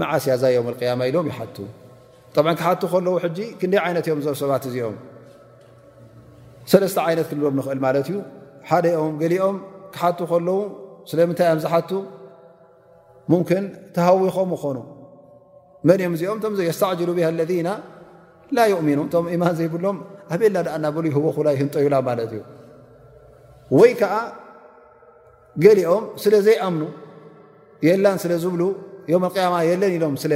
መዓስያ 0.00 0.32
እዛ 0.38 0.44
ዮ 0.56 0.60
ያማ 0.88 1.00
ኢሎም 1.10 1.26
ይሓቱ 1.32 1.56
ጠብ 2.34 2.46
ክሓቱ 2.58 2.82
ከለዉ 2.92 3.14
ሕጂ 3.24 3.38
ክንደይ 3.60 3.80
ዓይነት 3.86 4.04
እዮም 4.08 4.20
ዞብ 4.26 4.36
ሰባት 4.40 4.64
እዚኦም 4.68 4.94
ሰለስተ 6.72 6.98
ዓይነት 7.08 7.26
ክልብሎም 7.30 7.54
ንኽእል 7.58 7.80
ማለት 7.86 8.06
እዩ 8.10 8.18
ሓደኦም 8.68 9.14
ገሊኦም 9.22 9.56
ክሓቱ 9.94 10.18
ከለው 10.30 10.58
ስለምንታይ 11.10 11.46
ዮም 11.50 11.60
ዝሓቱ 11.64 11.90
ሙምክን 13.32 13.64
ተሃዊኾም 13.96 14.52
ኾኑ 14.62 14.78
መን 15.88 16.00
እኦም 16.04 16.14
እዚኦም 16.16 16.38
ም 16.52 16.54
የስተዕጅሉ 16.68 17.10
ብሃ 17.18 17.28
ለذና 17.40 17.68
ላ 18.56 18.64
ይእሚኑን 18.72 19.08
ቶም 19.14 19.26
ኢማን 19.34 19.54
ዘይብሎም 19.58 19.98
ኣብና 20.34 20.56
ኣ 20.74 20.78
ናበሉ 20.84 21.04
ህወኩላ 21.16 21.48
ህንጠዩላ 21.60 21.94
ማለት 22.08 22.32
እዩ 22.36 22.40
ወይ 23.78 23.92
ከዓ 24.00 24.14
ገሊኦም 25.64 26.04
ስለ 26.22 26.34
ዘይኣምኑ 26.46 26.82
የላን 27.86 28.18
ስለ 28.24 28.32
ዝብሉ 28.42 28.62
ዮም 29.10 29.24
ያማ 29.42 29.54
የለን 29.68 29.92
ኢሎም 29.96 30.16
ስለ 30.22 30.34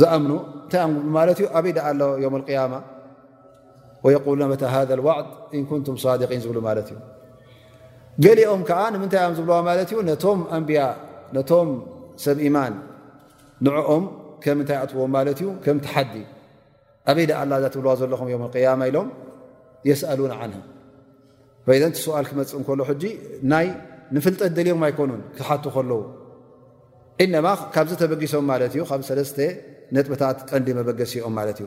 ዝኣምኑ 0.00 0.32
እንታይ 0.62 0.82
ብሉ 0.94 1.00
ማለት 1.16 1.36
እዩ 1.42 1.46
ኣበይ 1.58 1.72
ዳ 1.76 1.80
ኣ 1.88 1.92
ም 2.34 2.42
ያማ 2.56 2.74
ወየሉና 4.04 4.52
ታ 4.62 4.64
ሃ 4.74 4.78
ዋዕድ 5.06 5.28
እንኩንቱም 5.58 5.96
ሳድቂን 6.04 6.40
ዝብሉ 6.44 6.58
ማለት 6.68 6.88
እዩ 6.92 6.98
ገሊኦም 8.24 8.60
ከዓ 8.68 8.80
ንምንታይ 8.94 9.24
ዝብልዋ 9.38 9.56
ማለት 9.70 9.88
እዩ 9.92 9.98
ነቶም 10.10 10.40
ኣንብያ 10.56 10.80
ነቶም 11.36 11.68
ሰብ 12.24 12.38
ኢማን 12.48 12.74
ንዕኦም 13.66 14.04
ከም 14.44 14.58
እንታይ 14.62 14.78
ኣትዎም 14.84 15.10
ማለት 15.16 15.38
እዩ 15.42 15.48
ከም 15.64 15.78
ተሓዲ 15.86 16.14
ኣበይዳ 17.10 17.30
ኣላ 17.42 17.52
እ 17.60 17.70
ትብልዋ 17.74 17.92
ዘለኹም 18.02 18.28
ዮም 18.34 18.42
ያማ 18.66 18.82
ኢሎም 18.90 19.08
የስአሉን 19.90 20.32
ን 20.52 21.90
ቲ 21.94 21.98
ስዋል 22.04 22.24
ክመፅእ 22.30 22.56
እንከሎ 22.60 22.80
ሕጂ 22.90 23.04
ናይ 23.52 23.66
ንፍልጠት 24.16 24.52
ደልዎም 24.58 24.82
ኣይኮኑን 24.86 25.22
ክሓቱ 25.38 25.64
ከለዉ 25.76 25.96
እነማ 27.24 27.46
ካብዚ 27.74 27.90
ተበጊሶም 28.00 28.44
ማለት 28.52 28.72
እዩ 28.76 28.82
ካብ 28.90 29.00
ሰለስተ 29.08 29.38
ነጥብታት 29.96 30.38
ቀንዲ 30.50 30.68
መበገሲኦም 30.78 31.34
ማለት 31.38 31.58
እዩ 31.60 31.66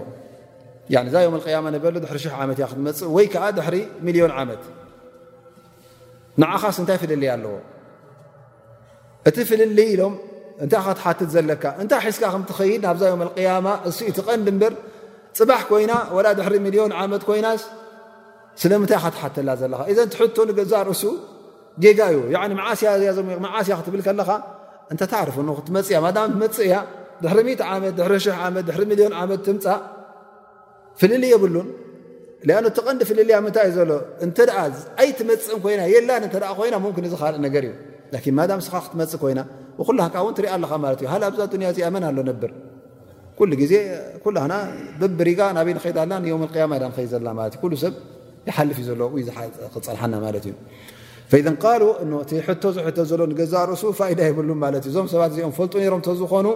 እዛ 1.10 1.16
ዮ 1.26 1.30
ማ 1.66 1.72
በ 1.86 1.94
ድ 2.04 2.06
ሽ 2.24 2.26
ዓመት 2.44 2.60
እ 2.62 2.68
ክትመፅእ 2.72 3.10
ወይ 3.16 3.28
ዓ 3.46 3.50
ድሪ 3.58 3.76
ሚልዮን 4.08 4.32
ዓመት 4.42 4.62
ንዓኻስ 6.42 6.78
እንታይ 6.82 6.98
ፍልልይ 7.04 7.30
ኣለዎ 7.36 7.56
እቲ 9.30 9.38
ፍልልይ 9.50 9.88
ኢሎም 9.94 10.14
እንታይ 10.64 10.84
ትሓትት 11.00 11.30
ዘለካ 11.36 11.64
እንታይ 11.82 12.02
ሒዝካ 12.12 12.24
ከምትኸይድ 12.36 12.80
ናብዛ 12.88 13.04
ዮ 13.16 13.18
ያማ 13.48 13.68
እ 13.90 13.92
ቲ 14.18 14.20
ቀንዲ 14.28 14.48
ብር 14.62 14.74
ፅባሕ 15.40 15.62
ኮይና 15.72 15.92
ላ 16.26 16.30
ድ 16.38 16.62
ሚልዮን 16.68 16.92
ዓመት 17.02 17.24
ኮይናስ 17.32 17.62
ስለምታይ 18.62 18.98
ካትሓተላ 19.04 19.50
ዘካ 19.62 19.82
ትርእሱ 20.14 21.04
ጋ 21.98 22.02
ዩ 22.14 22.20
ዓስያስያ 22.70 23.76
ክብ 23.88 23.96
ከ 24.08 24.14
እርፍ 25.24 25.38
ክትፅእያ 25.58 26.00
መፅ 26.44 26.58
እያ 26.68 26.76
ድ0ዓዮ 27.24 28.00
ት 28.70 29.46
ትምፃ 29.48 29.66
ፍልል 31.02 31.24
የብሉን 31.34 31.68
ትቐንዲ 32.78 33.02
ፍልልያ 33.10 33.36
ምታይ 33.46 33.70
ዘሎ 33.78 33.92
እ 34.26 34.28
ኣይ 35.02 35.10
ትመፅእ 35.20 35.76
ና 35.80 35.84
የ 35.94 36.00
ይ 36.02 36.74
ዝርእ 37.22 37.48
ገእዩ 37.56 37.72
ክፅእ 38.26 39.32
ይ 39.32 39.38
ኣ 40.02 40.90
እዚ 40.94 41.86
ኣብብጋ 44.28 45.54
ና 47.26 47.94
ይፍ 48.52 48.78
ዩ 48.90 49.10
ክፀሓናእዩ 49.74 50.46
ሕ 52.48 52.54
ሎ 52.80 53.34
ገዛርእሱ 53.40 53.84
ኢዳ 54.12 54.20
የብሉ 54.30 54.50
እዩ 54.68 54.82
እዞም 54.90 55.08
ሰባት 55.14 55.30
እዚኦም 55.36 55.54
ፈልጡ 55.60 55.74
ሮም 55.94 56.02
ዝኾኑ 56.22 56.48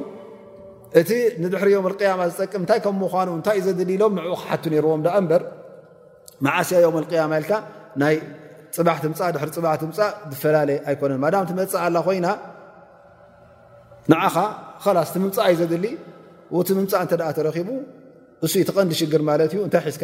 እቲ 0.99 1.09
ንድሕሪ 1.43 1.69
ዮም 1.75 1.85
ያማ 2.09 2.21
ዝጠቅም 2.37 2.61
እታይ 2.65 2.79
ከምምኑ 2.85 3.27
እታይእዩ 3.39 3.63
ዘድሊ 3.77 3.91
ሎም 4.03 4.13
ኡ 4.31 4.35
ክሓቱ 4.41 4.63
ዎም 4.91 5.01
መዓስያ 6.45 6.77
ዮም 6.85 6.95
ያማ 7.21 7.33
ል 7.43 7.47
ናይ 8.01 8.15
ፅትምእፅትምፃእ 8.75 9.91
ዝፈላለየ 10.31 10.77
ኣኮነን 10.91 11.19
መፅእ 11.59 11.81
ኣላ 11.85 11.95
ኮይና 12.07 12.27
ንዓኻ 14.11 14.35
ላስቲ 14.97 15.15
ምምፃእ 15.23 15.47
ዩ 15.53 15.55
ዘድሊ 15.61 15.85
ቲ 16.67 16.69
ምምፃእ 16.77 17.01
እ 17.05 17.33
ተረኪቡ 17.37 17.69
እ 17.75 18.47
እዩ 18.55 18.63
ትቐንዲ 18.69 18.93
ሽግር 18.99 19.21
ማት 19.27 19.41
እዩእታይ 19.45 19.91
ዝካ 19.95 20.03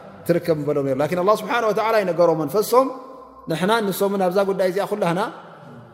ትከብሎ 0.27 0.77
ስብሓ 1.41 1.53
ነገሮምን 2.11 2.49
ፈሶም 2.55 2.87
ንሕና 3.51 3.71
ንስምን 3.87 4.21
ኣብዛ 4.25 4.39
ጉዳይ 4.49 4.67
እዚኣ 4.71 4.83
ኩላሃና 4.91 5.21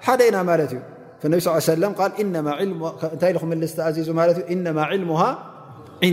ሓደ 0.06 0.20
ኢና 0.30 0.38
ማለት 0.50 0.72
እዩ 0.76 0.82
እንታይ 2.26 3.32
ክልስ 3.42 3.72
ተኣዙ 3.78 3.98
ማ 4.20 4.26
እነማ 4.56 4.80
ልሙሃ 5.04 5.22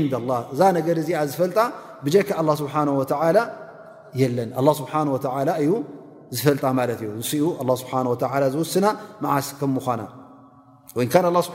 ንላ 0.03 0.31
እዛ 0.53 0.61
ነገር 0.79 0.97
እዚኣ 1.03 1.23
ዝፈልጣ 1.33 1.59
ብጀካ 2.07 2.31
ስብሓ 2.61 2.75
የለን 4.21 4.51
ስብሓ 4.81 4.95
እዩ 5.65 5.71
ዝፈልጣ 6.39 6.65
ማለት 6.79 6.99
እዩ 7.05 7.11
ንኡ 7.65 7.77
ስብ 7.83 7.93
ዝውስና 8.55 8.87
መዓስ 9.25 9.47
ከምኳና 9.61 10.03
ስብ 11.47 11.55